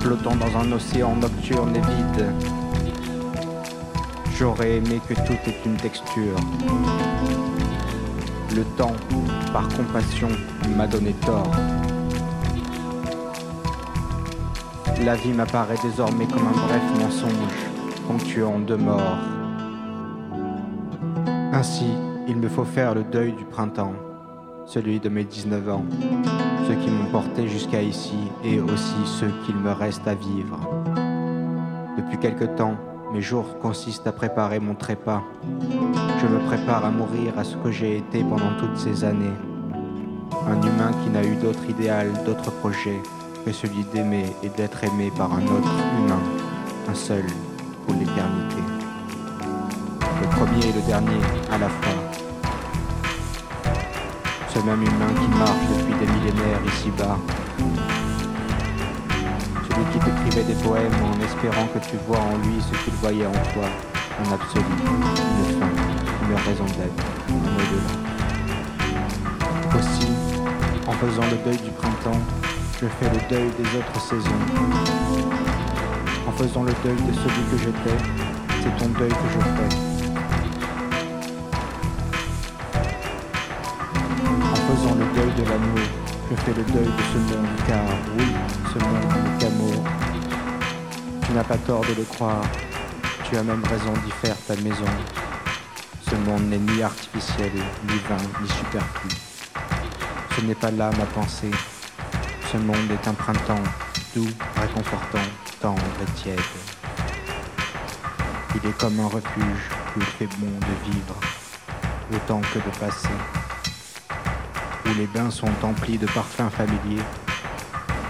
flottant 0.00 0.34
dans 0.34 0.58
un 0.58 0.72
océan 0.72 1.14
nocturne 1.14 1.76
et 1.76 1.80
vide. 1.80 2.26
J'aurais 4.36 4.78
aimé 4.78 5.00
que 5.08 5.14
tout 5.14 5.38
ait 5.46 5.60
une 5.66 5.76
texture. 5.76 6.34
Le 8.56 8.64
temps, 8.76 8.96
par 9.52 9.68
compassion, 9.68 10.28
m'a 10.76 10.88
donné 10.88 11.12
tort. 11.12 11.50
La 15.04 15.14
vie 15.14 15.32
m'apparaît 15.32 15.78
désormais 15.82 16.26
comme 16.26 16.48
un 16.48 16.66
bref 16.66 16.82
mensonge, 16.98 17.30
ponctuant 18.08 18.58
de 18.58 18.74
morts. 18.74 19.18
Ainsi, 21.52 21.92
il 22.26 22.36
me 22.36 22.48
faut 22.48 22.64
faire 22.64 22.94
le 22.94 23.04
deuil 23.04 23.32
du 23.32 23.44
printemps, 23.44 23.94
celui 24.66 24.98
de 24.98 25.08
mes 25.08 25.24
19 25.24 25.68
ans, 25.68 25.84
ceux 26.66 26.74
qui 26.74 26.90
m'ont 26.90 27.10
porté 27.12 27.46
jusqu'à 27.46 27.82
ici 27.82 28.18
et 28.44 28.60
aussi 28.60 28.96
ceux 29.06 29.32
qu'il 29.46 29.56
me 29.56 29.70
reste 29.70 30.06
à 30.08 30.14
vivre. 30.14 30.58
Depuis 31.96 32.18
quelque 32.18 32.44
temps, 32.44 32.76
mes 33.12 33.22
jours 33.22 33.58
consistent 33.60 34.06
à 34.06 34.12
préparer 34.12 34.58
mon 34.58 34.74
trépas. 34.74 35.22
Je 36.20 36.26
me 36.26 36.38
prépare 36.40 36.84
à 36.84 36.90
mourir 36.90 37.38
à 37.38 37.44
ce 37.44 37.56
que 37.56 37.70
j'ai 37.70 37.96
été 37.96 38.22
pendant 38.22 38.54
toutes 38.58 38.76
ces 38.76 39.04
années. 39.04 39.32
Un 40.46 40.60
humain 40.60 40.90
qui 41.02 41.08
n'a 41.08 41.24
eu 41.24 41.34
d'autre 41.36 41.64
idéal, 41.66 42.12
d'autre 42.26 42.50
projet 42.50 43.00
que 43.46 43.52
celui 43.52 43.84
d'aimer 43.84 44.26
et 44.42 44.50
d'être 44.50 44.84
aimé 44.84 45.10
par 45.16 45.32
un 45.32 45.42
autre 45.44 45.72
humain, 45.98 46.20
un 46.90 46.94
seul, 46.94 47.24
pour 47.86 47.94
l'éternité. 47.94 48.62
Le 50.20 50.28
premier 50.36 50.66
et 50.66 50.72
le 50.74 50.82
dernier 50.86 51.22
à 51.50 51.56
la 51.56 51.70
fois. 51.70 51.94
Ce 54.50 54.58
même 54.58 54.82
humain 54.82 55.14
qui 55.18 55.38
marche 55.38 55.66
depuis 55.72 55.94
des 56.04 56.12
millénaires 56.12 56.60
ici-bas. 56.66 57.16
Celui 59.70 59.84
qui 59.90 59.98
t'écrivait 60.00 60.52
des 60.52 60.62
poèmes 60.62 60.92
en 61.02 61.24
espérant 61.24 61.66
que 61.72 61.78
tu 61.78 61.96
vois 62.06 62.18
en 62.18 62.36
lui 62.46 62.60
ce 62.60 62.84
qu'il 62.84 62.92
voyait 63.00 63.26
en 63.26 63.32
toi, 63.54 63.70
un 64.22 64.32
absolu, 64.34 64.64
une 64.68 65.58
fin, 65.58 65.89
raison 66.38 66.64
d'être, 66.64 67.04
au-delà. 67.28 67.92
Aussi, 69.78 70.08
en 70.86 70.92
faisant 70.92 71.26
le 71.30 71.36
deuil 71.44 71.58
du 71.58 71.70
printemps, 71.70 72.20
je 72.80 72.86
fais 72.86 73.10
le 73.10 73.20
deuil 73.28 73.50
des 73.58 73.78
autres 73.78 74.00
saisons. 74.00 74.40
En 76.26 76.32
faisant 76.32 76.62
le 76.62 76.72
deuil 76.84 76.96
de 76.96 77.12
celui 77.12 77.42
que 77.50 77.58
j'étais, 77.58 77.98
c'est 78.62 78.76
ton 78.78 78.88
deuil 78.98 79.10
que 79.10 79.28
je 79.34 79.40
fais. 79.40 79.70
En 84.42 84.56
faisant 84.56 84.94
le 84.94 85.06
deuil 85.14 85.32
de 85.36 85.44
l'amour, 85.50 85.86
je 86.30 86.36
fais 86.36 86.54
le 86.54 86.64
deuil 86.64 86.86
de 86.86 87.02
ce 87.12 87.18
monde, 87.34 87.48
car 87.66 87.84
oui, 88.16 88.26
ce 88.72 88.78
monde 88.78 89.08
n'est 89.24 89.38
qu'amour. 89.38 89.82
Tu 91.26 91.32
n'as 91.32 91.44
pas 91.44 91.58
tort 91.58 91.82
de 91.82 91.94
le 91.98 92.04
croire, 92.04 92.42
tu 93.28 93.36
as 93.36 93.42
même 93.42 93.62
raison 93.64 93.92
d'y 94.04 94.10
faire 94.10 94.36
ta 94.46 94.54
maison. 94.56 95.19
Monde 96.26 96.50
n'est 96.50 96.58
ni 96.58 96.82
artificiel, 96.82 97.50
ni 97.54 97.96
vain, 98.08 98.16
ni 98.42 98.48
superflu. 98.48 99.10
Ce 100.36 100.40
n'est 100.42 100.54
pas 100.54 100.70
là 100.70 100.90
ma 100.98 101.06
pensée. 101.06 101.50
Ce 102.52 102.58
monde 102.58 102.90
est 102.90 103.08
un 103.08 103.14
printemps 103.14 103.62
doux, 104.14 104.28
réconfortant, 104.56 105.18
tendre 105.60 105.80
et 106.02 106.20
tiède. 106.20 106.38
Il 108.54 108.68
est 108.68 108.78
comme 108.78 109.00
un 109.00 109.06
refuge 109.06 109.70
où 109.96 110.00
il 110.00 110.04
fait 110.04 110.28
bon 110.38 110.46
de 110.46 110.90
vivre, 110.90 111.16
autant 112.14 112.40
que 112.52 112.58
de 112.58 112.76
passer. 112.78 113.08
Où 114.84 114.88
les 114.98 115.06
bains 115.06 115.30
sont 115.30 115.48
emplis 115.62 115.96
de 115.96 116.06
parfums 116.06 116.50
familiers, 116.50 117.04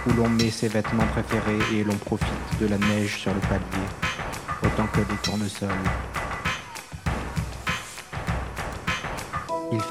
où 0.06 0.12
l'on 0.14 0.28
met 0.28 0.50
ses 0.50 0.68
vêtements 0.68 1.06
préférés 1.06 1.60
et 1.74 1.84
l'on 1.84 1.96
profite 1.96 2.58
de 2.60 2.66
la 2.66 2.78
neige 2.78 3.18
sur 3.18 3.32
le 3.32 3.40
palier, 3.40 3.86
autant 4.64 4.86
que 4.88 5.00
des 5.00 5.18
tournesols. 5.22 6.09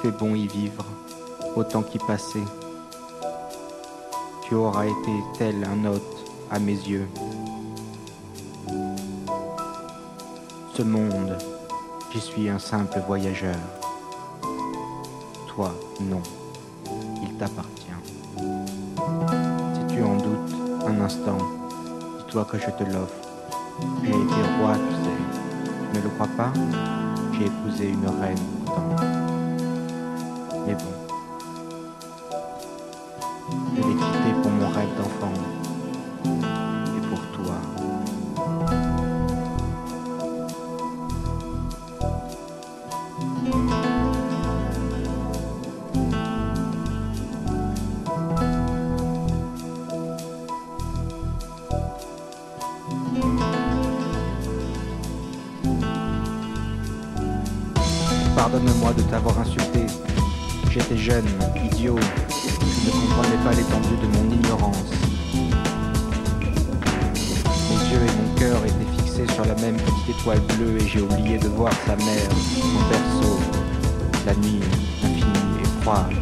Fait 0.01 0.11
bon 0.11 0.33
y 0.33 0.47
vivre, 0.47 0.85
autant 1.55 1.81
qu'y 1.81 1.97
passer. 1.99 2.43
Tu 4.43 4.55
auras 4.55 4.85
été 4.85 5.11
tel 5.37 5.63
un 5.65 5.85
hôte 5.85 6.25
à 6.49 6.57
mes 6.59 6.71
yeux. 6.73 7.07
Ce 10.73 10.81
monde, 10.83 11.37
j'y 12.13 12.21
suis 12.21 12.49
un 12.49 12.59
simple 12.59 13.01
voyageur. 13.05 13.57
Toi, 15.47 15.73
non, 15.99 16.21
il 17.21 17.33
t'appartient. 17.35 17.85
Si 18.37 19.95
tu 19.95 20.01
en 20.01 20.15
doutes 20.15 20.55
un 20.87 21.01
instant, 21.01 21.37
dis-toi 22.19 22.45
que 22.45 22.57
je 22.57 22.69
te 22.69 22.83
l'offre. 22.83 23.15
J'ai 24.03 24.11
été 24.11 24.41
roi, 24.61 24.75
tu 24.75 24.95
sais. 24.95 25.99
Ne 25.99 26.03
le 26.03 26.09
crois 26.09 26.29
pas? 26.37 26.53
J'ai 27.33 27.47
épousé 27.47 27.89
une 27.89 28.07
reine 28.21 28.37
pourtant. 28.65 29.18
Mais 30.69 30.75
bon. 30.75 30.81
Je 33.75 33.81
l'ai 33.81 33.95
quitté 33.95 34.33
pour 34.43 34.51
mon 34.51 34.67
rêve 34.67 34.95
d'enfant. 34.97 35.33
Et 36.95 37.01
pour 37.07 37.21
toi. 37.31 37.55
Pardonne-moi 58.35 58.93
de 58.93 59.01
t'avoir 59.01 59.39
insulté. 59.39 59.98
J'étais 60.71 60.97
jeune, 60.97 61.25
idiot. 61.65 61.97
Je 62.29 62.85
ne 62.85 62.91
comprenais 62.91 63.43
pas 63.43 63.53
l'étendue 63.55 63.97
de 64.01 64.07
mon 64.17 64.31
ignorance. 64.35 64.91
Mes 67.69 67.91
yeux 67.91 68.01
et 68.05 68.21
mon 68.21 68.35
cœur 68.35 68.63
étaient 68.63 69.01
fixés 69.01 69.33
sur 69.33 69.45
la 69.45 69.55
même 69.55 69.77
petite 69.77 70.19
étoile 70.19 70.39
bleue 70.41 70.77
et 70.79 70.87
j'ai 70.87 71.01
oublié 71.01 71.39
de 71.39 71.47
voir 71.47 71.73
sa 71.87 71.95
mère, 71.95 72.29
son 72.61 72.87
berceau. 72.87 73.39
La 74.27 74.35
nuit, 74.35 74.59
infinie 75.03 75.63
et 75.63 75.81
froide. 75.81 76.13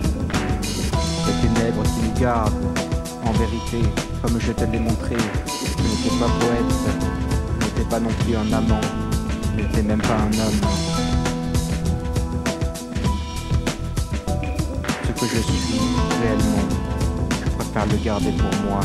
Les 1.26 1.48
ténèbres 1.48 1.84
qui 1.84 2.08
nous 2.08 2.20
gardent. 2.20 2.54
En 3.26 3.32
vérité, 3.34 3.82
comme 4.22 4.40
je 4.40 4.54
te 4.54 4.64
l'ai 4.64 4.80
montré, 4.80 5.18
je 5.18 5.84
n'étais 5.84 6.16
pas 6.18 6.30
poète, 6.40 7.04
je 7.60 7.66
n'étais 7.66 7.90
pas 7.90 8.00
non 8.00 8.12
plus 8.24 8.38
un 8.38 8.54
amant, 8.54 8.80
je 9.58 9.62
n'étais 9.62 9.84
même 9.84 10.02
pas 10.02 10.16
un 10.16 10.32
homme. 10.40 11.07
Que 15.20 15.26
je 15.26 15.42
suis 15.42 15.80
réellement, 16.22 16.68
je 17.44 17.50
préfère 17.52 17.86
le 17.88 17.98
garder 18.04 18.32
pour 18.34 18.70
moi. 18.70 18.82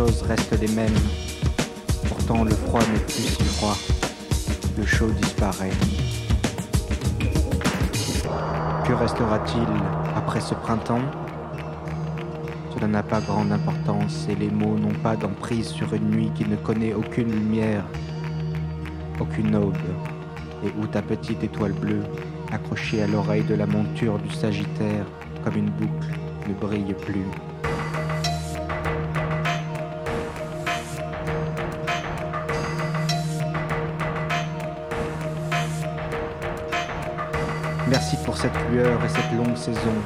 Restent 0.00 0.58
les 0.58 0.68
mêmes. 0.68 0.94
Pourtant, 2.08 2.44
le 2.44 2.52
froid 2.52 2.80
n'est 2.80 3.00
plus 3.00 3.22
si 3.22 3.44
froid. 3.44 3.76
Le 4.78 4.86
chaud 4.86 5.10
disparaît. 5.10 5.70
Que 8.86 8.92
restera-t-il 8.94 9.66
après 10.16 10.40
ce 10.40 10.54
printemps? 10.54 11.02
Cela 12.74 12.86
n'a 12.86 13.02
pas 13.02 13.20
grande 13.20 13.52
importance 13.52 14.26
et 14.30 14.34
les 14.34 14.50
mots 14.50 14.78
n'ont 14.78 14.98
pas 15.02 15.16
d'emprise 15.16 15.68
sur 15.68 15.92
une 15.92 16.10
nuit 16.10 16.30
qui 16.34 16.46
ne 16.46 16.56
connaît 16.56 16.94
aucune 16.94 17.30
lumière, 17.30 17.84
aucune 19.20 19.54
aube, 19.54 19.76
et 20.64 20.72
où 20.80 20.86
ta 20.86 21.02
petite 21.02 21.44
étoile 21.44 21.72
bleue, 21.72 22.04
accrochée 22.50 23.02
à 23.02 23.06
l'oreille 23.06 23.44
de 23.44 23.54
la 23.54 23.66
monture 23.66 24.18
du 24.18 24.30
Sagittaire 24.32 25.04
comme 25.44 25.56
une 25.56 25.70
boucle, 25.70 26.18
ne 26.48 26.54
brille 26.54 26.94
plus. 26.94 27.26
Merci 37.90 38.16
pour 38.24 38.36
cette 38.36 38.54
lueur 38.70 39.04
et 39.04 39.08
cette 39.08 39.32
longue 39.36 39.56
saison. 39.56 39.96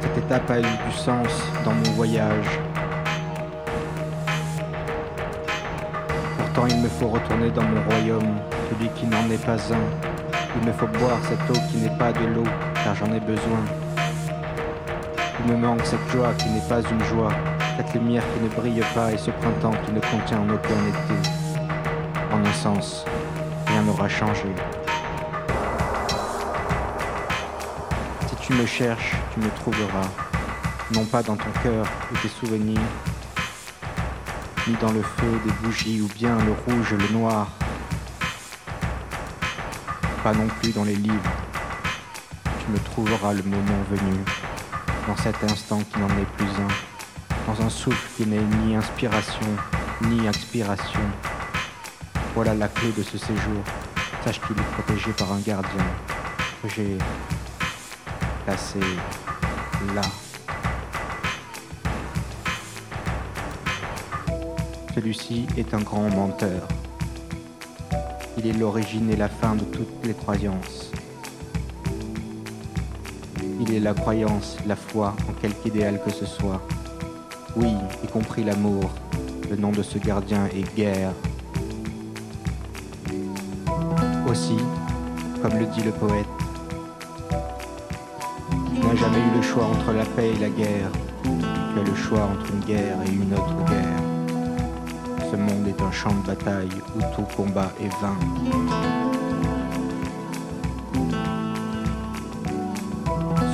Cette 0.00 0.16
étape 0.16 0.50
a 0.50 0.60
eu 0.60 0.62
du 0.62 0.96
sens 0.96 1.28
dans 1.62 1.72
mon 1.72 1.90
voyage. 1.90 2.46
Pourtant 6.38 6.66
il 6.66 6.80
me 6.80 6.88
faut 6.88 7.08
retourner 7.08 7.50
dans 7.50 7.64
mon 7.64 7.82
royaume, 7.82 8.38
celui 8.70 8.88
qui 8.94 9.04
n'en 9.04 9.30
est 9.30 9.44
pas 9.44 9.58
un. 9.74 10.58
Il 10.58 10.66
me 10.66 10.72
faut 10.72 10.86
boire 10.86 11.18
cette 11.24 11.50
eau 11.54 11.60
qui 11.70 11.76
n'est 11.76 11.98
pas 11.98 12.12
de 12.12 12.26
l'eau, 12.34 12.48
car 12.82 12.94
j'en 12.94 13.12
ai 13.12 13.20
besoin. 13.20 13.60
Il 15.44 15.52
me 15.52 15.58
manque 15.58 15.84
cette 15.84 16.08
joie 16.10 16.32
qui 16.38 16.48
n'est 16.48 16.66
pas 16.66 16.80
une 16.80 17.04
joie, 17.04 17.32
cette 17.76 17.92
lumière 17.92 18.22
qui 18.32 18.42
ne 18.42 18.48
brille 18.48 18.82
pas 18.94 19.12
et 19.12 19.18
ce 19.18 19.30
printemps 19.32 19.78
qui 19.84 19.92
ne 19.92 20.00
contient 20.00 20.40
aucun 20.44 20.80
été. 20.88 21.30
En 22.32 22.42
un 22.42 22.54
sens, 22.54 23.04
rien 23.66 23.82
n'aura 23.82 24.08
changé. 24.08 24.48
Tu 28.46 28.52
me 28.52 28.64
cherches, 28.64 29.12
tu 29.34 29.40
me 29.40 29.50
trouveras, 29.50 30.08
non 30.94 31.04
pas 31.04 31.20
dans 31.20 31.34
ton 31.34 31.50
cœur 31.64 31.84
ou 32.12 32.16
tes 32.18 32.28
souvenirs, 32.28 32.80
ni 34.68 34.74
dans 34.80 34.92
le 34.92 35.02
feu 35.02 35.40
des 35.44 35.50
bougies 35.62 36.00
ou 36.00 36.06
bien 36.14 36.36
le 36.44 36.52
rouge 36.52 36.92
le 36.92 37.08
noir, 37.18 37.48
pas 40.22 40.32
non 40.32 40.46
plus 40.60 40.72
dans 40.72 40.84
les 40.84 40.94
livres. 40.94 41.32
Tu 42.44 42.70
me 42.70 42.78
trouveras 42.78 43.32
le 43.32 43.42
moment 43.42 43.82
venu, 43.90 44.14
dans 45.08 45.16
cet 45.16 45.42
instant 45.42 45.80
qui 45.80 45.98
n'en 45.98 46.08
est 46.10 46.30
plus 46.36 46.46
un, 46.46 47.52
dans 47.52 47.66
un 47.66 47.70
souffle 47.70 48.08
qui 48.16 48.26
n'est 48.28 48.38
ni 48.64 48.76
inspiration 48.76 49.48
ni 50.02 50.24
expiration. 50.28 51.00
Voilà 52.36 52.54
la 52.54 52.68
clé 52.68 52.92
de 52.96 53.02
ce 53.02 53.18
séjour. 53.18 53.64
Sache 54.24 54.40
qu'il 54.40 54.56
est 54.56 54.72
protégé 54.74 55.10
par 55.12 55.32
un 55.32 55.40
gardien 55.40 55.84
j'ai 56.68 56.98
placé 58.46 58.78
là. 59.92 60.02
Celui-ci 64.94 65.46
est 65.56 65.74
un 65.74 65.80
grand 65.80 66.08
menteur. 66.10 66.68
Il 68.38 68.46
est 68.46 68.52
l'origine 68.52 69.10
et 69.10 69.16
la 69.16 69.28
fin 69.28 69.56
de 69.56 69.64
toutes 69.64 70.04
les 70.04 70.14
croyances. 70.14 70.92
Il 73.60 73.74
est 73.74 73.80
la 73.80 73.94
croyance, 73.94 74.56
la 74.64 74.76
foi 74.76 75.16
en 75.28 75.32
quelque 75.32 75.66
idéal 75.66 76.00
que 76.04 76.12
ce 76.12 76.24
soit. 76.24 76.62
Oui, 77.56 77.72
y 78.04 78.06
compris 78.06 78.44
l'amour. 78.44 78.90
Le 79.50 79.56
nom 79.56 79.72
de 79.72 79.82
ce 79.82 79.98
gardien 79.98 80.46
est 80.46 80.72
guerre. 80.76 81.12
Aussi, 84.28 84.56
comme 85.42 85.58
le 85.58 85.66
dit 85.66 85.82
le 85.82 85.90
poète, 85.90 86.45
jamais 89.06 89.18
eu 89.18 89.36
le 89.36 89.42
choix 89.42 89.64
entre 89.64 89.92
la 89.92 90.04
paix 90.04 90.30
et 90.30 90.40
la 90.40 90.48
guerre. 90.48 90.90
Tu 91.22 91.80
as 91.80 91.84
le 91.84 91.94
choix 91.94 92.24
entre 92.24 92.50
une 92.52 92.60
guerre 92.60 92.96
et 93.06 93.10
une 93.10 93.32
autre 93.34 93.56
guerre. 93.68 95.30
Ce 95.30 95.36
monde 95.36 95.68
est 95.68 95.80
un 95.80 95.92
champ 95.92 96.10
de 96.10 96.26
bataille 96.26 96.70
où 96.96 97.00
tout 97.14 97.26
combat 97.36 97.70
est 97.80 97.94
vain. 98.00 98.16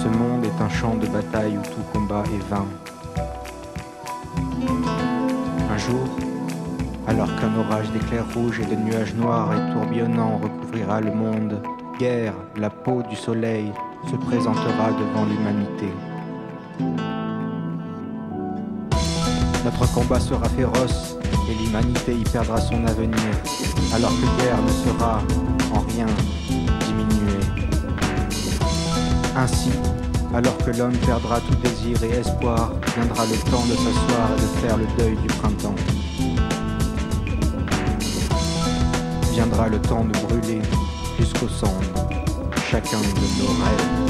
Ce 0.02 0.08
monde 0.08 0.44
est 0.44 0.62
un 0.62 0.68
champ 0.70 0.94
de 0.94 1.06
bataille 1.06 1.58
où 1.58 1.62
tout 1.62 1.84
combat 1.92 2.24
est 2.34 2.48
vain. 2.48 2.66
Un 5.70 5.78
jour, 5.78 6.08
alors 7.06 7.28
qu'un 7.36 7.54
orage 7.58 7.90
d'éclairs 7.90 8.24
rouges 8.34 8.60
et 8.60 8.64
de 8.64 8.76
nuages 8.76 9.14
noirs 9.14 9.50
et 9.52 9.72
tourbillonnants 9.74 10.38
recouvrira 10.38 11.00
le 11.02 11.12
monde, 11.12 11.60
guerre, 11.98 12.34
la 12.56 12.70
peau 12.70 13.02
du 13.02 13.16
soleil, 13.16 13.70
se 14.10 14.16
présentera 14.16 14.90
devant 14.92 15.24
l'humanité. 15.24 15.88
Notre 19.64 19.92
combat 19.94 20.18
sera 20.18 20.48
féroce 20.48 21.16
et 21.48 21.54
l'humanité 21.62 22.14
y 22.14 22.24
perdra 22.24 22.60
son 22.60 22.84
avenir, 22.86 23.32
alors 23.94 24.10
que 24.10 24.42
guerre 24.42 24.58
ne 24.62 24.90
sera 24.90 25.22
en 25.72 25.80
rien 25.80 26.06
diminuée. 26.86 27.46
Ainsi, 29.36 29.70
alors 30.34 30.56
que 30.58 30.70
l'homme 30.70 30.96
perdra 31.06 31.40
tout 31.40 31.54
désir 31.56 32.02
et 32.02 32.18
espoir, 32.18 32.72
viendra 32.96 33.24
le 33.26 33.50
temps 33.50 33.64
de 33.66 33.74
s'asseoir 33.74 34.30
et 34.36 34.40
de 34.40 34.66
faire 34.66 34.76
le 34.76 34.86
deuil 34.98 35.16
du 35.16 35.28
printemps. 35.28 35.74
Viendra 39.32 39.68
le 39.68 39.80
temps 39.80 40.04
de 40.04 40.18
brûler 40.26 40.62
jusqu'au 41.18 41.48
cendres 41.48 42.21
chacun 42.72 43.00
de 43.00 43.04
nos 43.38 43.52
rêves. 43.62 44.02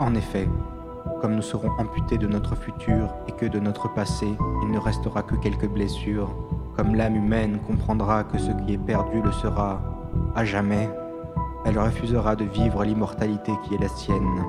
En 0.00 0.12
effet, 0.16 0.48
comme 1.20 1.36
nous 1.36 1.42
serons 1.42 1.70
amputés 1.78 2.18
de 2.18 2.26
notre 2.26 2.56
futur 2.56 3.14
et 3.28 3.32
que 3.32 3.46
de 3.46 3.60
notre 3.60 3.94
passé, 3.94 4.26
il 4.62 4.70
ne 4.72 4.78
restera 4.80 5.22
que 5.22 5.36
quelques 5.36 5.68
blessures, 5.68 6.34
comme 6.76 6.96
l'âme 6.96 7.14
humaine 7.14 7.60
comprendra 7.64 8.24
que 8.24 8.38
ce 8.38 8.50
qui 8.50 8.72
est 8.72 8.78
perdu 8.78 9.22
le 9.22 9.30
sera 9.30 9.80
à 10.34 10.44
jamais, 10.44 10.90
elle 11.66 11.80
refusera 11.80 12.36
de 12.36 12.44
vivre 12.44 12.84
l'immortalité 12.84 13.52
qui 13.64 13.74
est 13.74 13.80
la 13.80 13.88
sienne. 13.88 14.44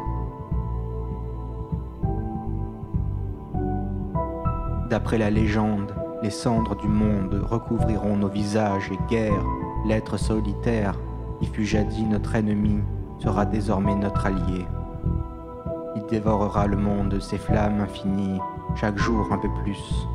D'après 4.87 5.17
la 5.17 5.31
légende, 5.31 5.93
les 6.21 6.29
cendres 6.29 6.75
du 6.75 6.87
monde 6.87 7.43
recouvriront 7.49 8.17
nos 8.17 8.27
visages 8.27 8.91
et 8.91 8.99
guerre, 9.09 9.43
l'être 9.85 10.17
solitaire, 10.17 10.93
qui 11.39 11.47
fut 11.47 11.65
jadis 11.65 12.05
notre 12.05 12.35
ennemi, 12.35 12.81
sera 13.17 13.45
désormais 13.45 13.95
notre 13.95 14.27
allié. 14.27 14.65
Il 15.95 16.05
dévorera 16.05 16.67
le 16.67 16.77
monde 16.77 17.09
de 17.09 17.19
ses 17.19 17.39
flammes 17.39 17.81
infinies, 17.81 18.39
chaque 18.75 18.97
jour 18.97 19.27
un 19.31 19.39
peu 19.39 19.49
plus. 19.63 20.07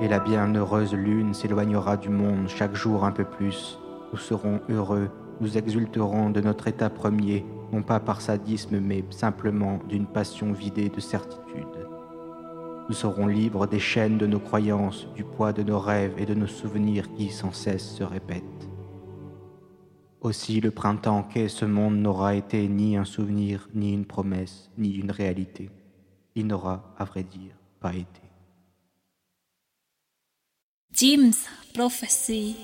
Et 0.00 0.08
la 0.08 0.18
bienheureuse 0.18 0.94
lune 0.94 1.34
s'éloignera 1.34 1.98
du 1.98 2.08
monde 2.08 2.48
chaque 2.48 2.74
jour 2.74 3.04
un 3.04 3.12
peu 3.12 3.24
plus. 3.24 3.78
Nous 4.12 4.18
serons 4.18 4.58
heureux, 4.70 5.10
nous 5.42 5.58
exulterons 5.58 6.30
de 6.30 6.40
notre 6.40 6.68
état 6.68 6.88
premier, 6.88 7.44
non 7.70 7.82
pas 7.82 8.00
par 8.00 8.22
sadisme, 8.22 8.80
mais 8.80 9.04
simplement 9.10 9.78
d'une 9.90 10.06
passion 10.06 10.52
vidée 10.52 10.88
de 10.88 11.00
certitude. 11.00 11.86
Nous 12.88 12.94
serons 12.94 13.26
libres 13.26 13.66
des 13.66 13.78
chaînes 13.78 14.16
de 14.16 14.26
nos 14.26 14.40
croyances, 14.40 15.06
du 15.14 15.22
poids 15.22 15.52
de 15.52 15.62
nos 15.62 15.78
rêves 15.78 16.14
et 16.16 16.24
de 16.24 16.34
nos 16.34 16.46
souvenirs 16.46 17.12
qui 17.12 17.28
sans 17.28 17.52
cesse 17.52 17.96
se 17.96 18.02
répètent. 18.02 18.70
Aussi 20.22 20.62
le 20.62 20.70
printemps 20.70 21.24
qu'est 21.24 21.48
ce 21.48 21.66
monde 21.66 21.98
n'aura 21.98 22.34
été 22.34 22.66
ni 22.68 22.96
un 22.96 23.04
souvenir, 23.04 23.68
ni 23.74 23.92
une 23.92 24.06
promesse, 24.06 24.70
ni 24.78 24.92
une 24.92 25.10
réalité. 25.10 25.68
Il 26.34 26.46
n'aura, 26.46 26.94
à 26.98 27.04
vrai 27.04 27.22
dire, 27.22 27.52
pas 27.80 27.92
été. 27.92 28.29
James 30.92 31.46
Prophecy 31.72 32.56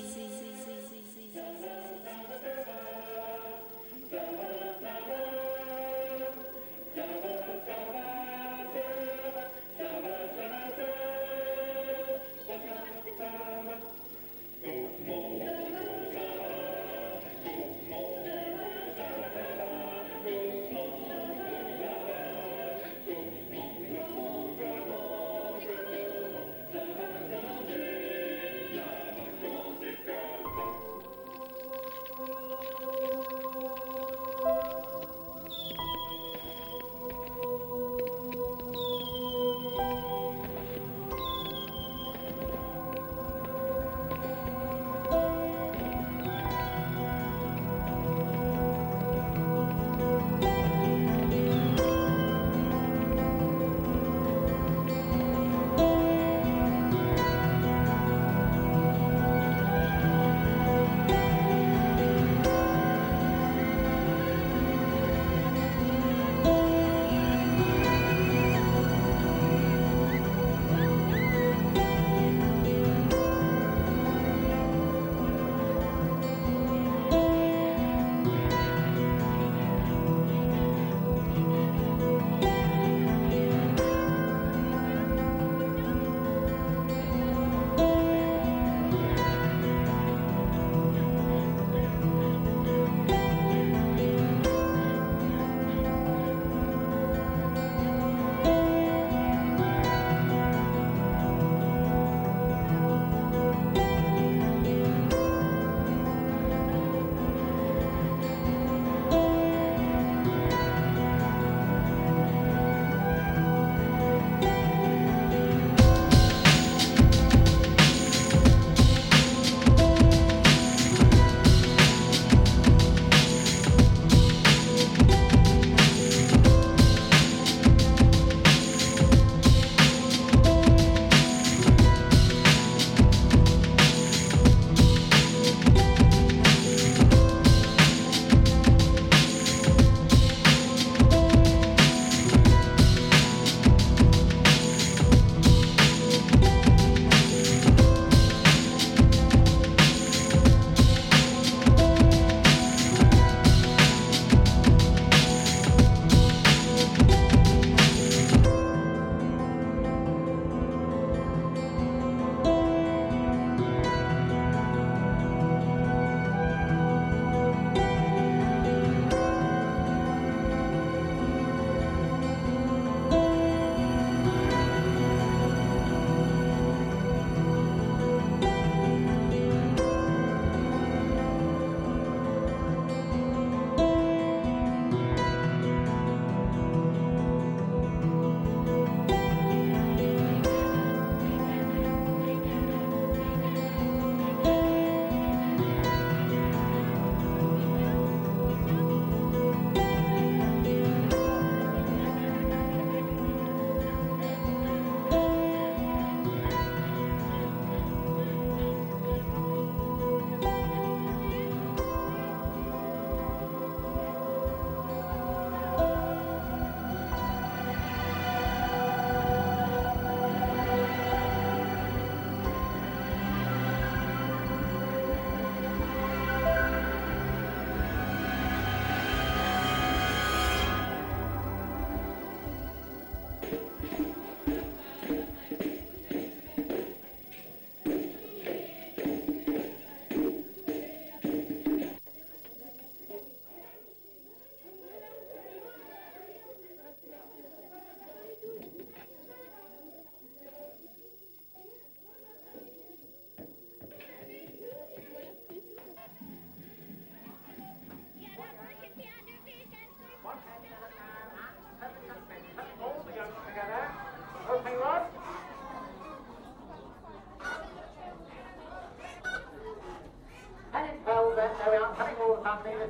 Sunday 272.47 272.71
there 272.71 272.87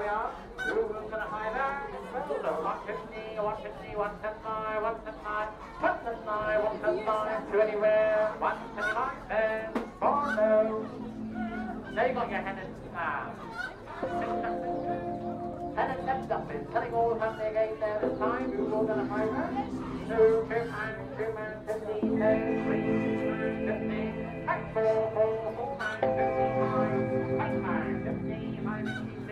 we 0.00 0.08
are. 0.08 0.32
Who 0.64 0.88
was 0.88 1.04
going 1.12 1.20
to 1.20 1.28
high 1.28 1.52
that? 1.52 1.92
Well, 2.40 2.88
150, 2.88 3.36
150, 3.36 4.00
179, 4.00 4.80
179, 4.80 5.20
to 7.52 7.60
anywhere, 7.60 8.32
179, 8.40 9.28
then, 9.28 9.68
Now 11.92 12.00
you 12.00 12.16
got 12.16 12.32
your 12.32 12.40
head 12.40 12.64
in 12.64 12.72
time. 12.96 13.36
Helen 15.76 16.00
steps 16.00 16.32
up 16.32 16.48
is 16.48 16.64
telling 16.72 16.96
all 16.96 17.12
the 17.12 17.20
family 17.20 17.44
again 17.44 17.76
there 17.84 18.00
time, 18.16 18.56
who 18.56 18.72
will 18.72 18.88
going 18.88 19.04
to 19.04 19.06
high 19.12 19.28
that? 19.28 19.68
Two, 20.08 20.48
two 20.48 21.28
man, 21.36 21.60
15, 21.68 22.24
10, 22.24 22.64
3, 22.64 23.04
time. 28.82 29.23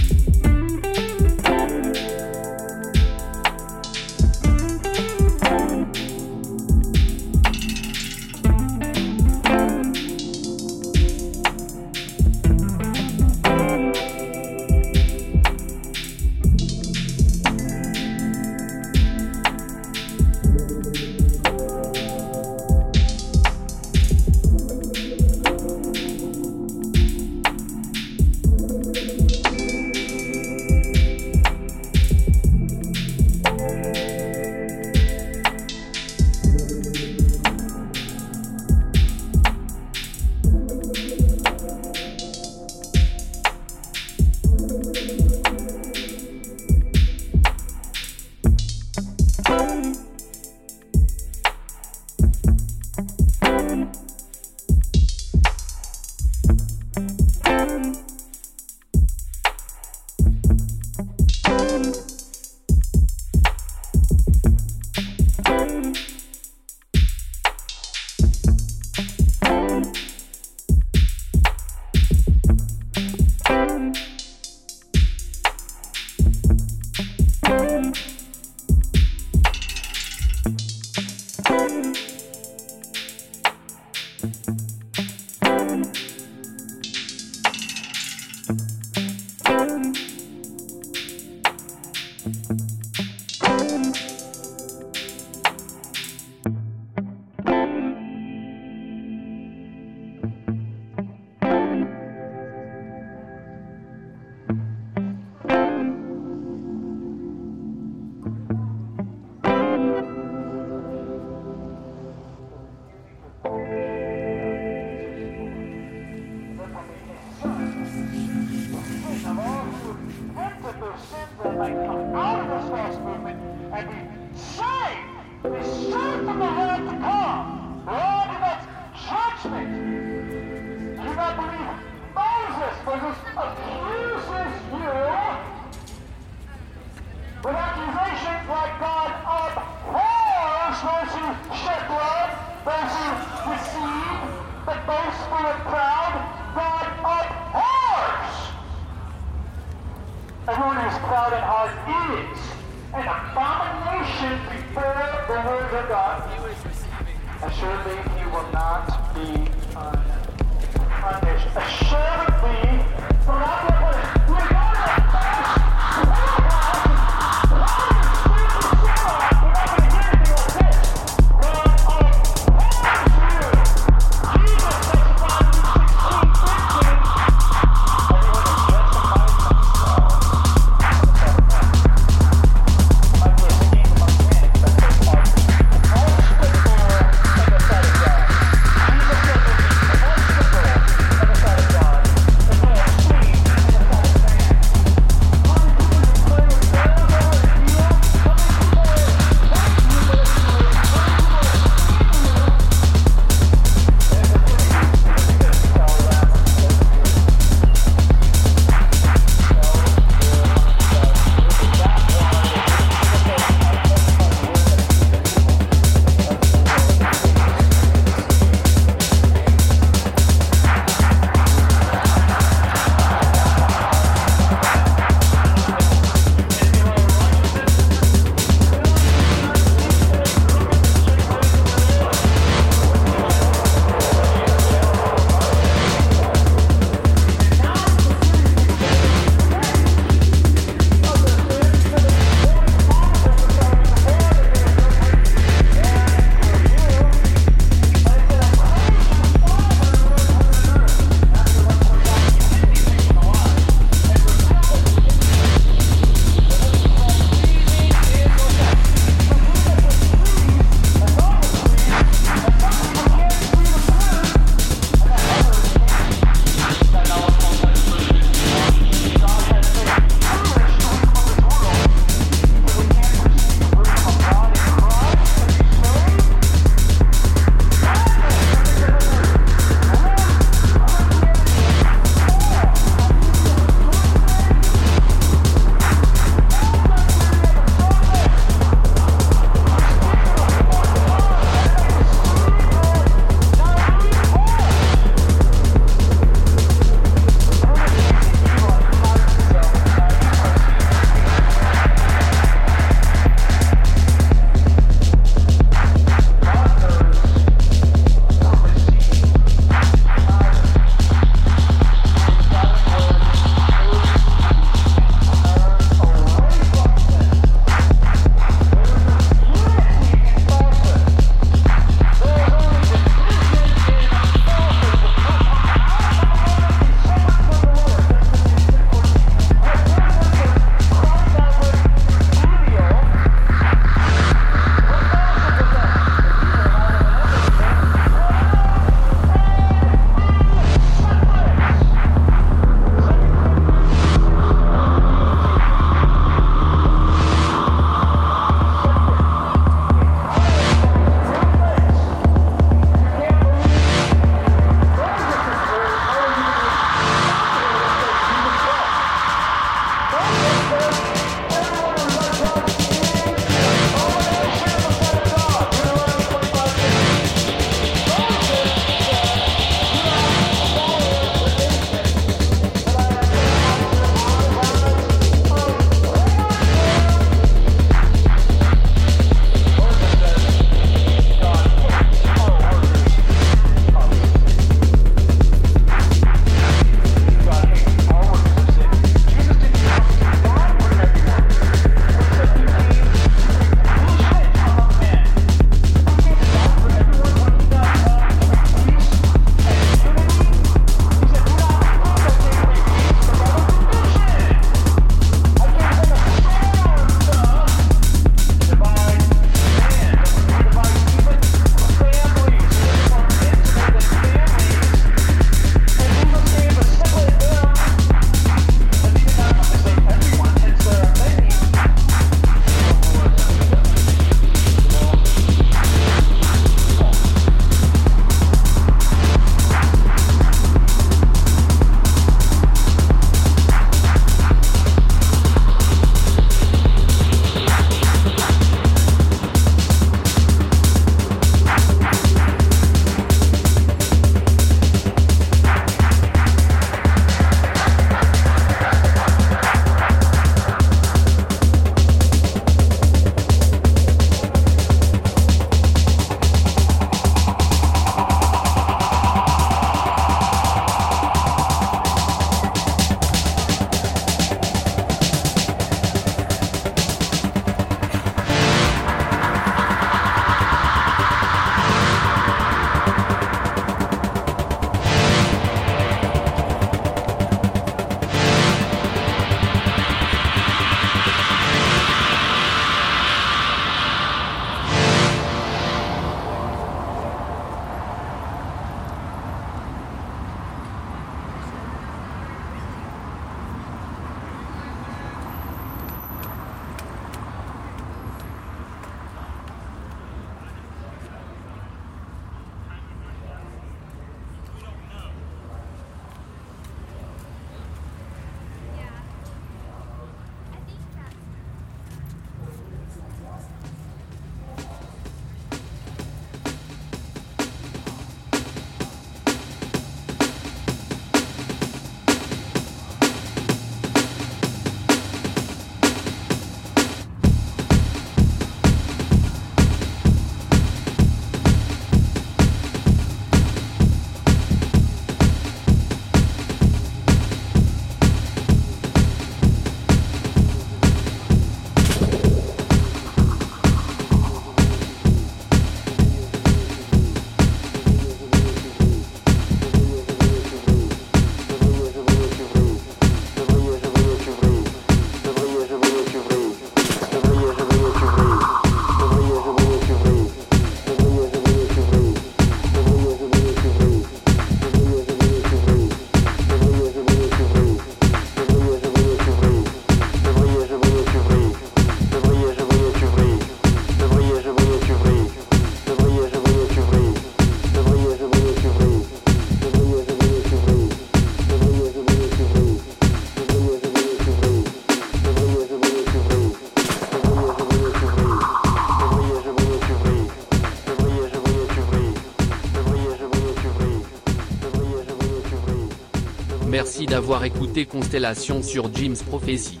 D'avoir 597.36 597.64
écouté 597.64 598.06
Constellation 598.06 598.82
sur 598.82 599.14
Jim's 599.14 599.42
Prophecy. 599.42 600.00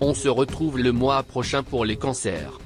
On 0.00 0.14
se 0.14 0.28
retrouve 0.28 0.78
le 0.78 0.92
mois 0.92 1.24
prochain 1.24 1.64
pour 1.64 1.84
les 1.84 1.96
cancers. 1.96 2.60